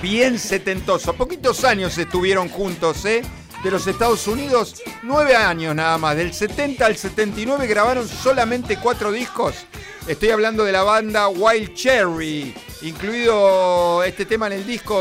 bien 0.00 0.38
setentoso. 0.38 1.14
Poquitos 1.14 1.64
años 1.64 1.98
estuvieron 1.98 2.48
juntos, 2.48 3.04
¿eh? 3.06 3.22
De 3.64 3.72
los 3.72 3.88
Estados 3.88 4.28
Unidos, 4.28 4.80
nueve 5.02 5.34
años 5.34 5.74
nada 5.74 5.98
más, 5.98 6.16
del 6.16 6.32
70 6.32 6.86
al 6.86 6.96
79 6.96 7.66
grabaron 7.66 8.06
solamente 8.06 8.76
cuatro 8.76 9.10
discos. 9.10 9.66
Estoy 10.06 10.30
hablando 10.30 10.64
de 10.64 10.70
la 10.70 10.84
banda 10.84 11.26
Wild 11.28 11.74
Cherry, 11.74 12.54
incluido 12.82 14.04
este 14.04 14.26
tema 14.26 14.46
en 14.46 14.52
el 14.52 14.64
disco 14.64 14.94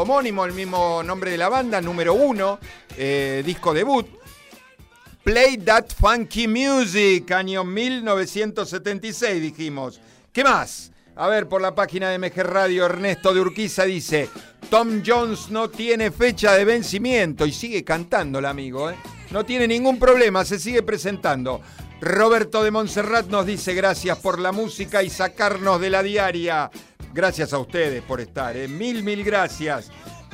homónimo, 0.00 0.44
el 0.44 0.52
mismo 0.52 1.02
nombre 1.02 1.32
de 1.32 1.38
la 1.38 1.48
banda, 1.48 1.80
número 1.80 2.14
uno, 2.14 2.60
disco 3.44 3.74
debut. 3.74 4.17
Play 5.28 5.58
That 5.58 5.88
Funky 5.94 6.48
Music, 6.48 7.30
año 7.32 7.62
1976, 7.62 9.42
dijimos. 9.42 10.00
¿Qué 10.32 10.42
más? 10.42 10.90
A 11.16 11.28
ver, 11.28 11.50
por 11.50 11.60
la 11.60 11.74
página 11.74 12.08
de 12.08 12.18
MG 12.18 12.42
Radio, 12.44 12.86
Ernesto 12.86 13.34
de 13.34 13.42
Urquiza 13.42 13.84
dice, 13.84 14.30
Tom 14.70 15.02
Jones 15.04 15.50
no 15.50 15.68
tiene 15.68 16.10
fecha 16.12 16.54
de 16.54 16.64
vencimiento 16.64 17.44
y 17.44 17.52
sigue 17.52 17.84
cantando 17.84 18.38
el 18.38 18.46
amigo, 18.46 18.90
¿eh? 18.90 18.96
No 19.30 19.44
tiene 19.44 19.68
ningún 19.68 19.98
problema, 19.98 20.46
se 20.46 20.58
sigue 20.58 20.82
presentando. 20.82 21.60
Roberto 22.00 22.64
de 22.64 22.70
Montserrat 22.70 23.26
nos 23.26 23.44
dice 23.44 23.74
gracias 23.74 24.16
por 24.20 24.38
la 24.38 24.52
música 24.52 25.02
y 25.02 25.10
sacarnos 25.10 25.78
de 25.78 25.90
la 25.90 26.02
diaria. 26.02 26.70
Gracias 27.12 27.52
a 27.52 27.58
ustedes 27.58 28.02
por 28.02 28.22
estar, 28.22 28.56
¿eh? 28.56 28.66
mil, 28.66 29.02
mil 29.02 29.22
gracias. 29.22 29.90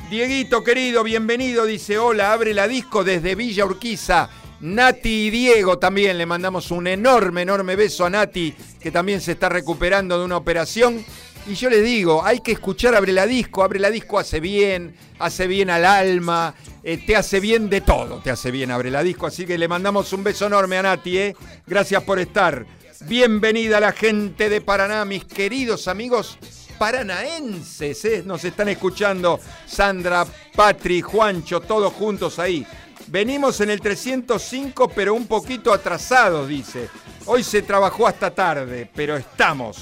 Dieguito 0.09 0.63
querido, 0.63 1.03
bienvenido, 1.03 1.65
dice 1.65 1.97
hola, 1.97 2.31
abre 2.31 2.53
la 2.53 2.65
disco 2.65 3.03
desde 3.03 3.35
Villa 3.35 3.65
Urquiza. 3.65 4.29
Nati 4.61 5.27
y 5.27 5.29
Diego 5.29 5.77
también 5.77 6.17
le 6.17 6.25
mandamos 6.25 6.71
un 6.71 6.87
enorme, 6.87 7.41
enorme 7.41 7.75
beso 7.75 8.05
a 8.05 8.09
Nati, 8.09 8.53
que 8.79 8.91
también 8.91 9.19
se 9.21 9.33
está 9.33 9.49
recuperando 9.49 10.17
de 10.17 10.25
una 10.25 10.37
operación. 10.37 11.03
Y 11.47 11.53
yo 11.53 11.69
le 11.69 11.81
digo, 11.81 12.25
hay 12.25 12.39
que 12.39 12.53
escuchar 12.53 12.95
Abre 12.95 13.11
la 13.11 13.27
Disco. 13.27 13.63
Abre 13.63 13.79
la 13.79 13.91
Disco 13.91 14.17
hace 14.17 14.39
bien, 14.39 14.95
hace 15.19 15.45
bien 15.45 15.69
al 15.69 15.85
alma, 15.85 16.55
eh, 16.83 16.97
te 17.05 17.15
hace 17.15 17.39
bien 17.39 17.69
de 17.69 17.81
todo, 17.81 18.19
te 18.19 18.31
hace 18.31 18.49
bien 18.49 18.71
Abre 18.71 18.89
la 18.89 19.03
Disco. 19.03 19.27
Así 19.27 19.45
que 19.45 19.57
le 19.57 19.67
mandamos 19.67 20.11
un 20.13 20.23
beso 20.23 20.47
enorme 20.47 20.77
a 20.77 20.83
Nati, 20.83 21.17
¿eh? 21.17 21.35
Gracias 21.67 22.01
por 22.03 22.19
estar. 22.19 22.65
Bienvenida 23.01 23.77
a 23.77 23.81
la 23.81 23.91
gente 23.91 24.49
de 24.49 24.61
Paraná, 24.61 25.05
mis 25.05 25.25
queridos 25.25 25.87
amigos 25.87 26.39
paranaenses. 26.77 28.05
¿eh? 28.05 28.23
Nos 28.25 28.43
están 28.43 28.69
escuchando 28.69 29.39
Sandra, 29.65 30.25
Patri, 30.55 31.01
Juancho, 31.01 31.59
todos 31.61 31.93
juntos 31.93 32.39
ahí. 32.39 32.65
Venimos 33.07 33.61
en 33.61 33.69
el 33.69 33.79
305, 33.81 34.89
pero 34.89 35.13
un 35.13 35.27
poquito 35.27 35.71
atrasados, 35.73 36.47
dice. 36.47 36.89
Hoy 37.27 37.43
se 37.43 37.61
trabajó 37.61 38.07
hasta 38.07 38.31
tarde, 38.31 38.89
pero 38.95 39.15
estamos. 39.15 39.77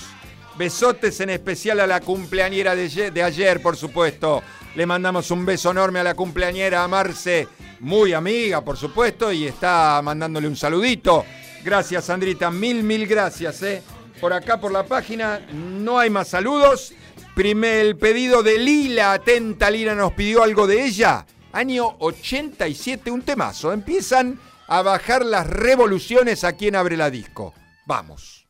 Besotes 0.58 1.20
en 1.22 1.30
especial 1.32 1.80
a 1.80 1.88
la 1.88 2.02
cumpleañera 2.02 2.76
de, 2.76 2.90
ye- 2.90 3.12
de 3.12 3.24
ayer, 3.24 3.62
por 3.62 3.76
supuesto. 3.78 4.44
Le 4.76 4.86
mandamos 4.86 5.32
un 5.32 5.46
beso 5.46 5.72
enorme 5.72 6.00
a 6.00 6.04
la 6.04 6.16
cumpleañera, 6.16 6.84
a 6.84 6.88
Marce, 6.88 7.48
muy 7.80 8.14
amiga, 8.14 8.62
por 8.62 8.78
supuesto, 8.78 9.32
y 9.32 9.46
está 9.48 10.02
mandándole 10.04 10.48
un 10.48 10.56
saludito. 10.56 11.26
Gracias, 11.64 12.06
Sandrita, 12.06 12.52
mil, 12.52 12.84
mil 12.84 13.08
gracias. 13.08 13.62
¿eh? 13.64 13.82
Por 14.20 14.34
acá, 14.34 14.60
por 14.60 14.72
la 14.72 14.84
página, 14.84 15.40
no 15.54 15.98
hay 15.98 16.10
más 16.10 16.28
saludos. 16.30 16.94
Primer 17.36 17.98
pedido 17.98 18.44
de 18.44 18.58
Lila, 18.60 19.14
atenta, 19.14 19.72
Lila 19.72 19.96
nos 19.96 20.14
pidió 20.14 20.44
algo 20.44 20.68
de 20.68 20.86
ella. 20.86 21.26
Año 21.54 21.96
87, 22.00 23.12
un 23.12 23.22
temazo. 23.22 23.72
Empiezan 23.72 24.40
a 24.68 24.82
bajar 24.82 25.24
las 25.24 25.48
revoluciones 25.48 26.44
aquí 26.44 26.68
en 26.68 26.76
Abre 26.76 26.98
la 26.98 27.12
Disco. 27.12 27.54
Vamos. 27.86 28.48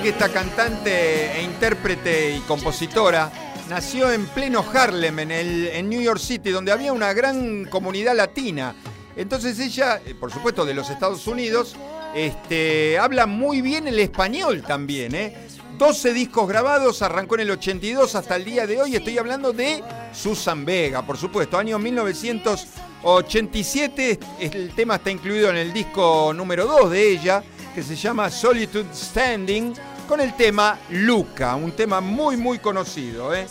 Que 0.00 0.10
esta 0.10 0.28
cantante 0.28 1.38
e 1.38 1.42
intérprete 1.42 2.36
y 2.36 2.40
compositora 2.40 3.30
nació 3.68 4.12
en 4.12 4.26
pleno 4.26 4.64
Harlem, 4.72 5.18
en, 5.20 5.30
el, 5.30 5.68
en 5.68 5.88
New 5.88 6.00
York 6.00 6.18
City, 6.18 6.50
donde 6.50 6.72
había 6.72 6.92
una 6.92 7.12
gran 7.12 7.66
comunidad 7.66 8.16
latina. 8.16 8.74
Entonces 9.16 9.58
ella, 9.60 10.00
eh, 10.04 10.14
por 10.14 10.32
supuesto 10.32 10.64
de 10.64 10.74
los 10.74 10.90
Estados 10.90 11.26
Unidos, 11.26 11.76
este, 12.14 12.98
habla 12.98 13.26
muy 13.26 13.60
bien 13.60 13.86
el 13.86 14.00
español 14.00 14.62
también. 14.62 15.14
¿eh? 15.14 15.36
12 15.78 16.12
discos 16.12 16.48
grabados, 16.48 17.02
arrancó 17.02 17.36
en 17.36 17.42
el 17.42 17.52
82 17.52 18.14
hasta 18.14 18.36
el 18.36 18.44
día 18.44 18.66
de 18.66 18.80
hoy. 18.80 18.96
Estoy 18.96 19.18
hablando 19.18 19.52
de 19.52 19.82
Susan 20.12 20.64
Vega, 20.64 21.06
por 21.06 21.16
supuesto, 21.16 21.58
año 21.58 21.78
1987. 21.78 24.18
El 24.40 24.74
tema 24.74 24.96
está 24.96 25.10
incluido 25.10 25.50
en 25.50 25.56
el 25.56 25.72
disco 25.72 26.32
número 26.34 26.66
2 26.66 26.90
de 26.90 27.10
ella, 27.10 27.44
que 27.74 27.82
se 27.82 27.96
llama 27.96 28.30
Solitude 28.30 28.94
Standing, 28.94 29.74
con 30.08 30.20
el 30.20 30.36
tema 30.36 30.78
Luca, 30.90 31.56
un 31.56 31.72
tema 31.72 32.00
muy, 32.00 32.36
muy 32.36 32.60
conocido. 32.60 33.34
¿eh? 33.34 33.46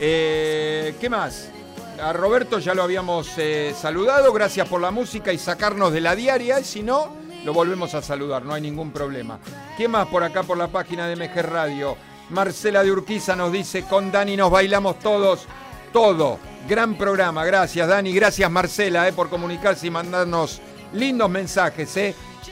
Eh, 0.00 0.96
¿Qué 1.00 1.08
más? 1.08 1.48
A 2.02 2.12
Roberto 2.12 2.58
ya 2.58 2.74
lo 2.74 2.82
habíamos 2.82 3.30
eh, 3.36 3.72
saludado, 3.80 4.32
gracias 4.32 4.68
por 4.68 4.80
la 4.80 4.90
música 4.90 5.32
y 5.32 5.38
sacarnos 5.38 5.92
de 5.92 6.00
la 6.00 6.16
diaria, 6.16 6.58
y 6.58 6.64
si 6.64 6.82
no, 6.82 7.14
lo 7.44 7.52
volvemos 7.52 7.94
a 7.94 8.02
saludar, 8.02 8.44
no 8.44 8.52
hay 8.52 8.62
ningún 8.62 8.90
problema. 8.90 9.38
¿Quién 9.76 9.92
más 9.92 10.08
por 10.08 10.24
acá 10.24 10.42
por 10.42 10.58
la 10.58 10.68
página 10.68 11.06
de 11.06 11.14
MG 11.14 11.42
Radio? 11.42 11.96
Marcela 12.30 12.82
de 12.82 12.90
Urquiza 12.90 13.36
nos 13.36 13.52
dice, 13.52 13.84
con 13.84 14.10
Dani 14.10 14.36
nos 14.36 14.50
bailamos 14.50 14.98
todos, 14.98 15.46
todo. 15.92 16.38
Gran 16.68 16.96
programa, 16.96 17.44
gracias 17.44 17.86
Dani, 17.86 18.12
gracias 18.12 18.50
Marcela 18.50 19.10
por 19.12 19.30
comunicarse 19.30 19.86
y 19.86 19.90
mandarnos 19.90 20.60
lindos 20.92 21.30
mensajes. 21.30 21.96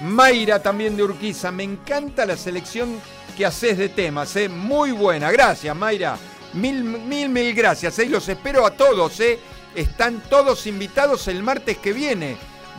Mayra 0.01 0.63
también 0.63 0.97
de 0.97 1.03
Urquiza, 1.03 1.51
me 1.51 1.63
encanta 1.65 2.27
la 2.27 2.37
selección 2.37 3.01
que 3.37 3.47
haces 3.47 3.79
de 3.79 3.89
temas, 3.89 4.35
eh. 4.37 4.49
muy 4.49 4.93
buena, 4.93 5.31
gracias 5.31 5.75
Mayra. 5.77 6.17
Mil, 6.55 6.85
mil, 6.85 7.29
mil 7.29 7.55
gracias. 7.55 7.99
¿eh? 7.99 8.07
Los 8.07 8.29
espero 8.29 8.65
a 8.65 8.71
todos. 8.71 9.21
¿eh? 9.21 9.39
Están 9.75 10.23
todos 10.31 10.67
invitados 10.67 11.29
el 11.29 11.43
martes 11.43 11.77
que 11.79 11.93
viene. 11.93 12.37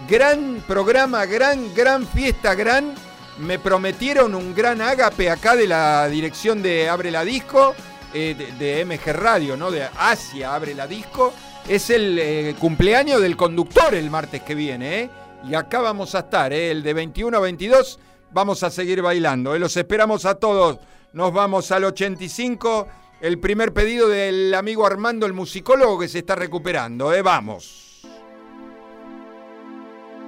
Gran 0.09 0.63
programa, 0.67 1.25
gran, 1.25 1.73
gran 1.75 2.07
fiesta, 2.07 2.55
gran. 2.55 2.95
Me 3.37 3.59
prometieron 3.59 4.33
un 4.33 4.55
gran 4.55 4.81
ágape 4.81 5.29
acá 5.29 5.55
de 5.55 5.67
la 5.67 6.07
dirección 6.07 6.63
de 6.63 6.89
Abre 6.89 7.11
la 7.11 7.23
Disco, 7.23 7.75
eh, 8.13 8.35
de, 8.35 8.51
de 8.53 8.83
MG 8.83 9.13
Radio, 9.13 9.55
¿no? 9.55 9.69
De 9.69 9.87
Asia 9.95 10.55
Abre 10.55 10.73
la 10.73 10.87
Disco. 10.87 11.33
Es 11.67 11.91
el 11.91 12.17
eh, 12.17 12.55
cumpleaños 12.57 13.21
del 13.21 13.37
conductor 13.37 13.93
el 13.93 14.09
martes 14.09 14.41
que 14.41 14.55
viene, 14.55 15.01
¿eh? 15.01 15.09
Y 15.43 15.55
acá 15.55 15.81
vamos 15.81 16.15
a 16.15 16.19
estar, 16.19 16.51
¿eh? 16.51 16.71
El 16.71 16.83
de 16.83 16.93
21 16.93 17.37
a 17.37 17.39
22 17.39 17.99
vamos 18.31 18.63
a 18.63 18.69
seguir 18.69 19.01
bailando. 19.01 19.55
¿eh? 19.55 19.59
Los 19.59 19.77
esperamos 19.77 20.25
a 20.25 20.35
todos. 20.35 20.79
Nos 21.13 21.33
vamos 21.33 21.71
al 21.71 21.85
85. 21.85 22.87
El 23.21 23.39
primer 23.39 23.73
pedido 23.73 24.07
del 24.07 24.53
amigo 24.53 24.85
Armando, 24.85 25.25
el 25.25 25.33
musicólogo 25.33 25.99
que 25.99 26.07
se 26.07 26.19
está 26.19 26.35
recuperando. 26.35 27.13
¿eh? 27.13 27.21
Vamos. 27.21 27.83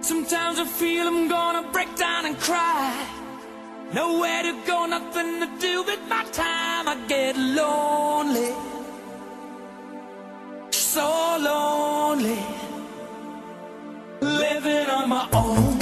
Sometimes 0.02 0.58
I 0.58 0.66
feel 0.66 1.08
I'm 1.08 1.28
gonna 1.28 1.70
break 1.74 1.90
down 1.98 2.26
and 2.26 2.38
cry. 2.40 2.94
Nowhere 3.94 4.44
to 4.44 4.54
go, 4.66 4.86
nothing 4.86 5.42
to 5.42 5.48
do 5.60 5.84
with 5.84 6.00
my 6.08 6.24
time. 6.32 6.88
I 6.88 6.96
get 7.08 7.36
lonely. 7.36 8.54
So 10.72 11.38
lonely. 11.38 12.69
Living 14.50 14.90
on 14.90 15.08
my 15.10 15.30
own. 15.32 15.79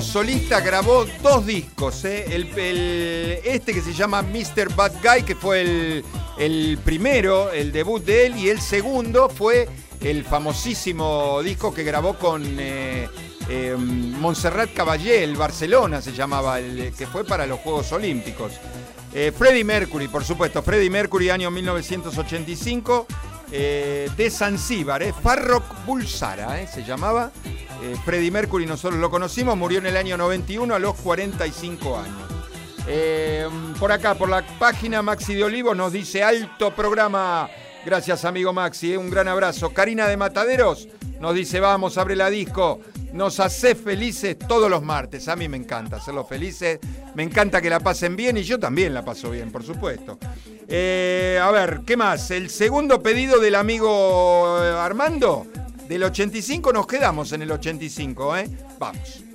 Solista 0.00 0.60
grabó 0.60 1.06
dos 1.22 1.46
discos. 1.46 2.04
¿eh? 2.04 3.40
Este 3.44 3.72
que 3.72 3.82
se 3.82 3.92
llama 3.92 4.22
Mr. 4.22 4.74
Bad 4.74 4.92
Guy, 5.02 5.22
que 5.24 5.34
fue 5.34 5.60
el, 5.62 6.04
el 6.38 6.78
primero, 6.84 7.50
el 7.50 7.72
debut 7.72 8.04
de 8.04 8.26
él, 8.26 8.36
y 8.36 8.48
el 8.48 8.60
segundo 8.60 9.28
fue 9.28 9.68
el 10.00 10.24
famosísimo 10.24 11.42
disco 11.42 11.74
que 11.74 11.84
grabó 11.84 12.14
con 12.14 12.42
eh, 12.58 13.08
eh, 13.48 13.76
Montserrat 13.76 14.72
Caballé, 14.72 15.22
el 15.22 15.36
Barcelona 15.36 16.00
se 16.00 16.12
llamaba, 16.12 16.58
el, 16.58 16.92
que 16.96 17.06
fue 17.06 17.24
para 17.24 17.46
los 17.46 17.60
Juegos 17.60 17.92
Olímpicos. 17.92 18.52
Eh, 19.12 19.32
Freddie 19.36 19.64
Mercury, 19.64 20.08
por 20.08 20.24
supuesto, 20.24 20.62
Freddie 20.62 20.88
Mercury, 20.88 21.30
año 21.30 21.50
1985, 21.50 23.06
eh, 23.52 24.08
de 24.16 24.30
Zanzíbar, 24.30 25.02
eh, 25.02 25.12
Bulsara, 25.86 26.60
eh, 26.60 26.66
se 26.66 26.84
llamaba. 26.84 27.30
Eh, 27.82 27.96
Freddie 28.04 28.30
Mercury, 28.30 28.66
nosotros 28.66 29.00
lo 29.00 29.10
conocimos, 29.10 29.56
murió 29.56 29.78
en 29.78 29.86
el 29.86 29.96
año 29.96 30.16
91 30.16 30.74
a 30.74 30.78
los 30.78 30.96
45 30.96 31.98
años. 31.98 32.30
Eh, 32.86 33.48
por 33.78 33.92
acá, 33.92 34.14
por 34.14 34.28
la 34.28 34.42
página 34.58 35.02
Maxi 35.02 35.34
de 35.34 35.44
Olivo 35.44 35.74
nos 35.74 35.92
dice 35.92 36.22
alto 36.22 36.74
programa. 36.74 37.48
Gracias, 37.84 38.24
amigo 38.24 38.52
Maxi, 38.52 38.96
un 38.96 39.10
gran 39.10 39.28
abrazo. 39.28 39.70
Karina 39.70 40.06
de 40.06 40.16
Mataderos 40.16 40.88
nos 41.20 41.34
dice, 41.34 41.60
vamos, 41.60 41.96
abre 41.98 42.16
la 42.16 42.30
disco. 42.30 42.80
Nos 43.12 43.40
hace 43.40 43.74
felices 43.74 44.38
todos 44.38 44.70
los 44.70 44.82
martes. 44.82 45.28
A 45.28 45.36
mí 45.36 45.48
me 45.48 45.56
encanta 45.56 45.96
hacerlos 45.96 46.28
felices. 46.28 46.78
Me 47.14 47.22
encanta 47.22 47.60
que 47.60 47.70
la 47.70 47.80
pasen 47.80 48.16
bien 48.16 48.36
y 48.36 48.42
yo 48.42 48.58
también 48.58 48.94
la 48.94 49.04
paso 49.04 49.30
bien, 49.30 49.50
por 49.50 49.64
supuesto. 49.64 50.18
Eh, 50.68 51.40
a 51.42 51.50
ver, 51.50 51.80
¿qué 51.84 51.96
más? 51.96 52.30
El 52.30 52.50
segundo 52.50 53.02
pedido 53.02 53.40
del 53.40 53.56
amigo 53.56 54.58
eh, 54.62 54.70
Armando. 54.70 55.46
Del 55.88 56.04
85 56.04 56.72
nos 56.72 56.86
quedamos 56.86 57.32
en 57.32 57.42
el 57.42 57.50
85, 57.50 58.36
¿eh? 58.36 58.48
Vamos. 58.78 59.29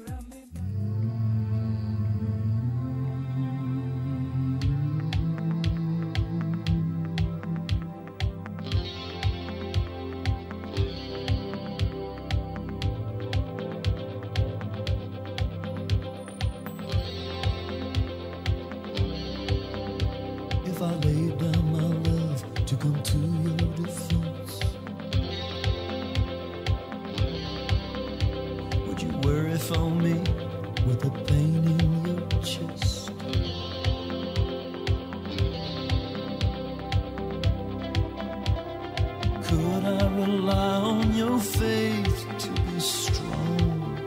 Could 39.48 39.86
I 39.86 40.08
rely 40.16 40.78
on 40.91 41.14
your 41.14 41.39
faith 41.39 42.26
to 42.39 42.50
be 42.50 42.80
strong? 42.80 43.98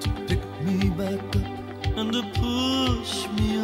To 0.00 0.08
pick 0.28 0.42
me 0.62 0.90
back 0.90 1.36
up 1.36 1.96
and 1.98 2.12
to 2.12 2.22
push 2.34 3.26
me 3.36 3.55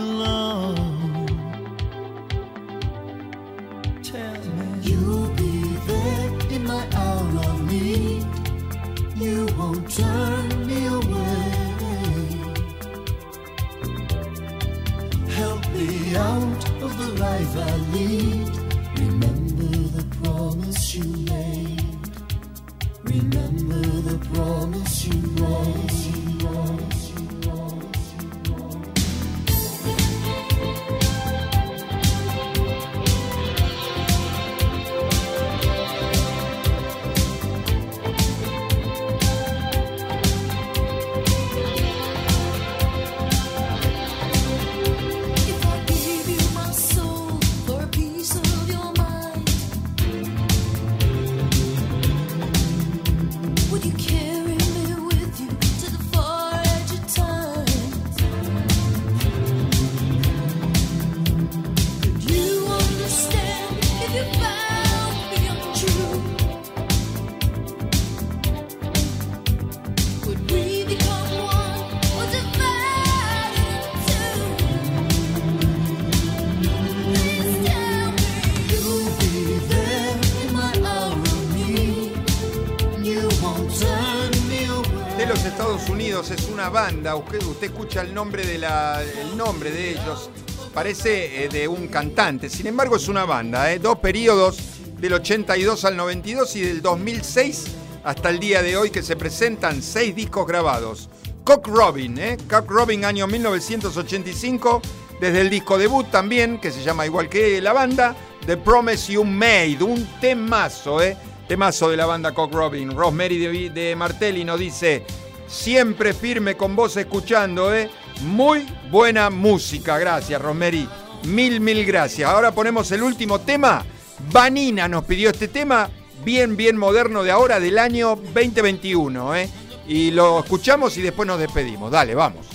Unidos 86.73 86.89
es 86.89 86.95
una 86.95 87.13
banda. 87.13 87.17
Usted, 87.17 87.43
usted 87.43 87.67
escucha 87.67 88.01
el 88.01 88.15
nombre 88.15 88.45
de 88.47 88.59
la, 88.59 89.03
el 89.03 89.37
nombre 89.37 89.71
de 89.71 89.91
ellos. 89.91 90.31
Parece 90.75 91.45
eh, 91.45 91.49
de 91.49 91.69
un 91.69 91.89
cantante. 91.89 92.49
Sin 92.49 92.67
embargo, 92.67 92.97
es 92.97 93.09
una 93.09 93.25
banda. 93.25 93.73
eh. 93.73 93.79
Dos 93.79 93.99
periodos 93.99 94.59
del 94.99 95.13
82 95.15 95.85
al 95.85 95.97
92 95.97 96.57
y 96.57 96.61
del 96.63 96.83
2006 96.83 97.65
hasta 98.05 98.31
el 98.31 98.41
día 98.41 98.63
de 98.63 98.77
hoy 98.77 98.91
que 98.91 99.03
se 99.03 99.17
presentan 99.17 99.83
seis 99.83 100.15
discos 100.15 100.47
grabados. 100.47 101.09
Cock 101.45 101.69
Robin, 101.69 102.19
¿eh? 102.19 102.37
Cock 102.49 102.71
Robin 102.71 103.05
año 103.05 103.27
1985. 103.27 104.81
Desde 105.21 105.41
el 105.41 105.51
disco 105.51 105.79
debut 105.79 106.11
también, 106.11 106.59
que 106.61 106.73
se 106.73 106.83
llama 106.83 107.07
igual 107.07 107.29
que 107.29 107.61
la 107.61 107.73
banda, 107.73 108.17
The 108.47 108.57
Promise 108.57 109.13
You 109.13 109.25
Made. 109.25 109.79
Un 109.83 110.05
temazo, 110.21 111.01
¿eh? 111.03 111.17
Temazo 111.47 111.91
de 111.91 111.97
la 111.97 112.07
banda 112.07 112.33
Cock 112.33 112.53
Robin. 112.55 112.91
Rosemary 112.97 113.39
de, 113.39 113.71
de 113.71 113.95
Martelli 113.97 114.45
nos 114.45 114.59
dice, 114.59 115.05
siempre 115.53 116.15
firme 116.15 116.57
con 116.57 116.75
vos 116.75 116.97
escuchando, 116.97 117.75
¿eh? 117.75 117.91
Muy 118.23 118.67
buena 118.91 119.31
música. 119.31 119.99
Gracias, 119.99 120.41
Rosemary. 120.41 120.89
Mil, 121.25 121.61
mil 121.61 121.85
gracias. 121.85 122.29
Ahora 122.29 122.53
ponemos 122.53 122.91
el 122.91 123.03
último 123.03 123.41
tema. 123.41 123.85
Vanina 124.33 124.89
nos 124.89 125.05
pidió 125.05 125.31
este 125.31 125.49
tema, 125.49 125.91
bien, 126.25 126.57
bien 126.57 126.77
moderno 126.77 127.23
de 127.23 127.31
ahora, 127.31 127.61
del 127.61 127.79
año 127.79 128.17
2021, 128.17 129.37
¿eh? 129.37 129.51
Y 129.87 130.11
lo 130.13 130.41
escuchamos 130.41 130.97
y 130.97 131.03
después 131.03 131.27
nos 131.27 131.39
despedimos. 131.39 131.91
Dale, 131.91 132.15
vamos. 132.15 132.52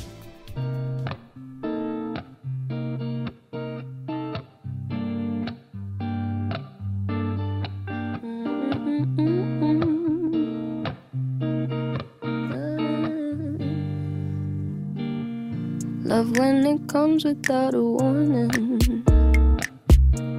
Love 16.17 16.39
when 16.39 16.65
it 16.65 16.87
comes 16.87 17.25
without 17.25 17.75
a 17.75 17.83
warning. 17.83 19.03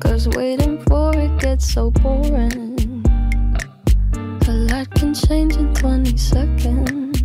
Cause 0.00 0.26
waiting 0.30 0.82
for 0.86 1.14
it 1.14 1.38
gets 1.38 1.72
so 1.72 1.92
boring. 1.92 3.04
A 4.48 4.52
lot 4.70 4.92
can 4.96 5.14
change 5.14 5.54
in 5.54 5.72
20 5.74 6.16
seconds. 6.16 7.22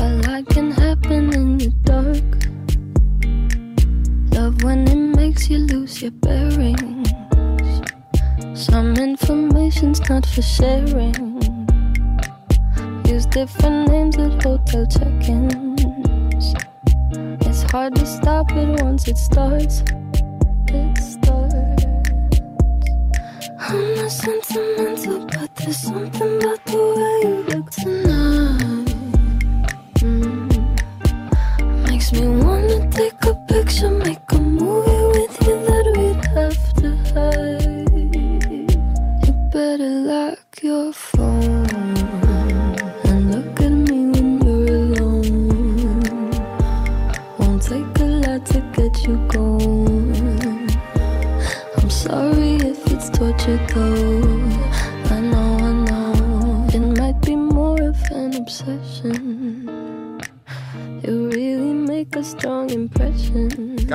A 0.00 0.08
lot 0.24 0.48
can 0.48 0.70
happen 0.70 1.34
in 1.34 1.58
the 1.58 1.68
dark. 1.84 2.24
Love 4.32 4.62
when 4.62 4.88
it 4.88 5.16
makes 5.16 5.50
you 5.50 5.58
lose 5.58 6.00
your 6.00 6.12
bearings. 6.12 7.10
Some 8.54 8.96
information's 8.96 10.00
not 10.08 10.24
for 10.24 10.40
sharing. 10.40 11.14
Use 13.04 13.26
different 13.26 13.90
names 13.90 14.16
at 14.16 14.42
hotel 14.42 14.86
check-ins. 14.86 15.84
It's 16.32 16.54
hard 17.76 17.94
to 17.94 18.06
stop 18.06 18.50
it 18.52 18.68
once 18.82 19.06
it 19.06 19.18
starts. 19.18 19.82
It 20.68 20.96
starts. 20.96 21.84
I'm 23.68 23.94
not 23.96 24.10
sentimental, 24.10 25.26
but 25.26 25.54
there's 25.56 25.76
something 25.76 26.36
about 26.38 26.64
the 26.64 26.82
way 26.96 27.14
you 27.24 27.36
look 27.50 27.70
tonight. 27.70 28.88
Mm. 30.00 30.48
Makes 31.86 32.12
me 32.12 32.24
wanna 32.44 32.78
take 32.90 33.22
a 33.32 33.34
picture, 33.52 33.90
make 33.90 34.25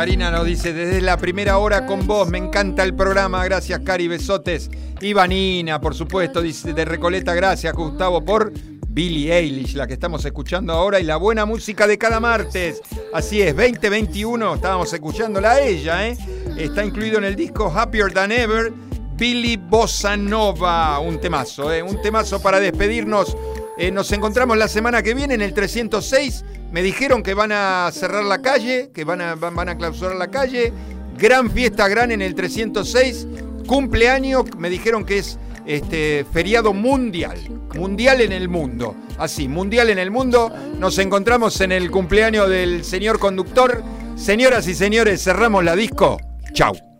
Karina 0.01 0.31
nos 0.31 0.47
dice, 0.47 0.73
desde 0.73 0.99
la 0.99 1.15
primera 1.15 1.59
hora 1.59 1.85
con 1.85 2.07
vos, 2.07 2.27
me 2.27 2.39
encanta 2.39 2.83
el 2.83 2.95
programa, 2.95 3.45
gracias 3.45 3.81
Cari, 3.81 4.07
besotes. 4.07 4.67
Y 4.99 5.13
Vanina, 5.13 5.79
por 5.79 5.93
supuesto, 5.93 6.41
dice 6.41 6.73
de 6.73 6.85
Recoleta, 6.85 7.35
gracias 7.35 7.71
Gustavo 7.75 8.25
por 8.25 8.51
Billie 8.87 9.31
Eilish, 9.31 9.75
la 9.75 9.85
que 9.85 9.93
estamos 9.93 10.25
escuchando 10.25 10.73
ahora, 10.73 10.99
y 10.99 11.03
la 11.03 11.17
buena 11.17 11.45
música 11.45 11.85
de 11.85 11.99
cada 11.99 12.19
martes. 12.19 12.81
Así 13.13 13.43
es, 13.43 13.55
2021, 13.55 14.55
estábamos 14.55 14.91
escuchándola 14.91 15.51
a 15.51 15.61
ella, 15.61 16.07
¿eh? 16.07 16.17
Está 16.57 16.83
incluido 16.83 17.19
en 17.19 17.25
el 17.25 17.35
disco 17.35 17.71
Happier 17.71 18.11
Than 18.11 18.31
Ever, 18.31 18.73
Billy 19.17 19.55
Bossa 19.55 20.17
Nova, 20.17 20.97
un 20.97 21.21
temazo, 21.21 21.71
¿eh? 21.71 21.83
Un 21.83 22.01
temazo 22.01 22.41
para 22.41 22.59
despedirnos. 22.59 23.37
Eh, 23.77 23.91
nos 23.91 24.11
encontramos 24.11 24.57
la 24.57 24.67
semana 24.67 25.01
que 25.01 25.13
viene 25.13 25.33
en 25.33 25.41
el 25.41 25.53
306. 25.53 26.43
Me 26.71 26.81
dijeron 26.81 27.23
que 27.23 27.33
van 27.33 27.51
a 27.51 27.89
cerrar 27.93 28.23
la 28.23 28.41
calle, 28.41 28.91
que 28.93 29.03
van 29.03 29.21
a, 29.21 29.35
van 29.35 29.69
a 29.69 29.77
clausurar 29.77 30.15
la 30.15 30.29
calle. 30.29 30.73
Gran 31.17 31.49
fiesta, 31.51 31.87
gran 31.87 32.11
en 32.11 32.21
el 32.21 32.35
306. 32.35 33.27
Cumpleaños, 33.67 34.45
me 34.57 34.69
dijeron 34.69 35.05
que 35.05 35.19
es 35.19 35.37
este, 35.65 36.25
feriado 36.31 36.73
mundial. 36.73 37.37
Mundial 37.75 38.21
en 38.21 38.31
el 38.31 38.49
mundo. 38.49 38.95
Así, 39.17 39.47
mundial 39.47 39.89
en 39.89 39.99
el 39.99 40.11
mundo. 40.11 40.51
Nos 40.77 40.97
encontramos 40.97 41.61
en 41.61 41.71
el 41.71 41.91
cumpleaños 41.91 42.49
del 42.49 42.83
señor 42.83 43.19
conductor. 43.19 43.83
Señoras 44.15 44.67
y 44.67 44.75
señores, 44.75 45.23
cerramos 45.23 45.63
la 45.63 45.75
disco. 45.75 46.19
Chau. 46.53 46.90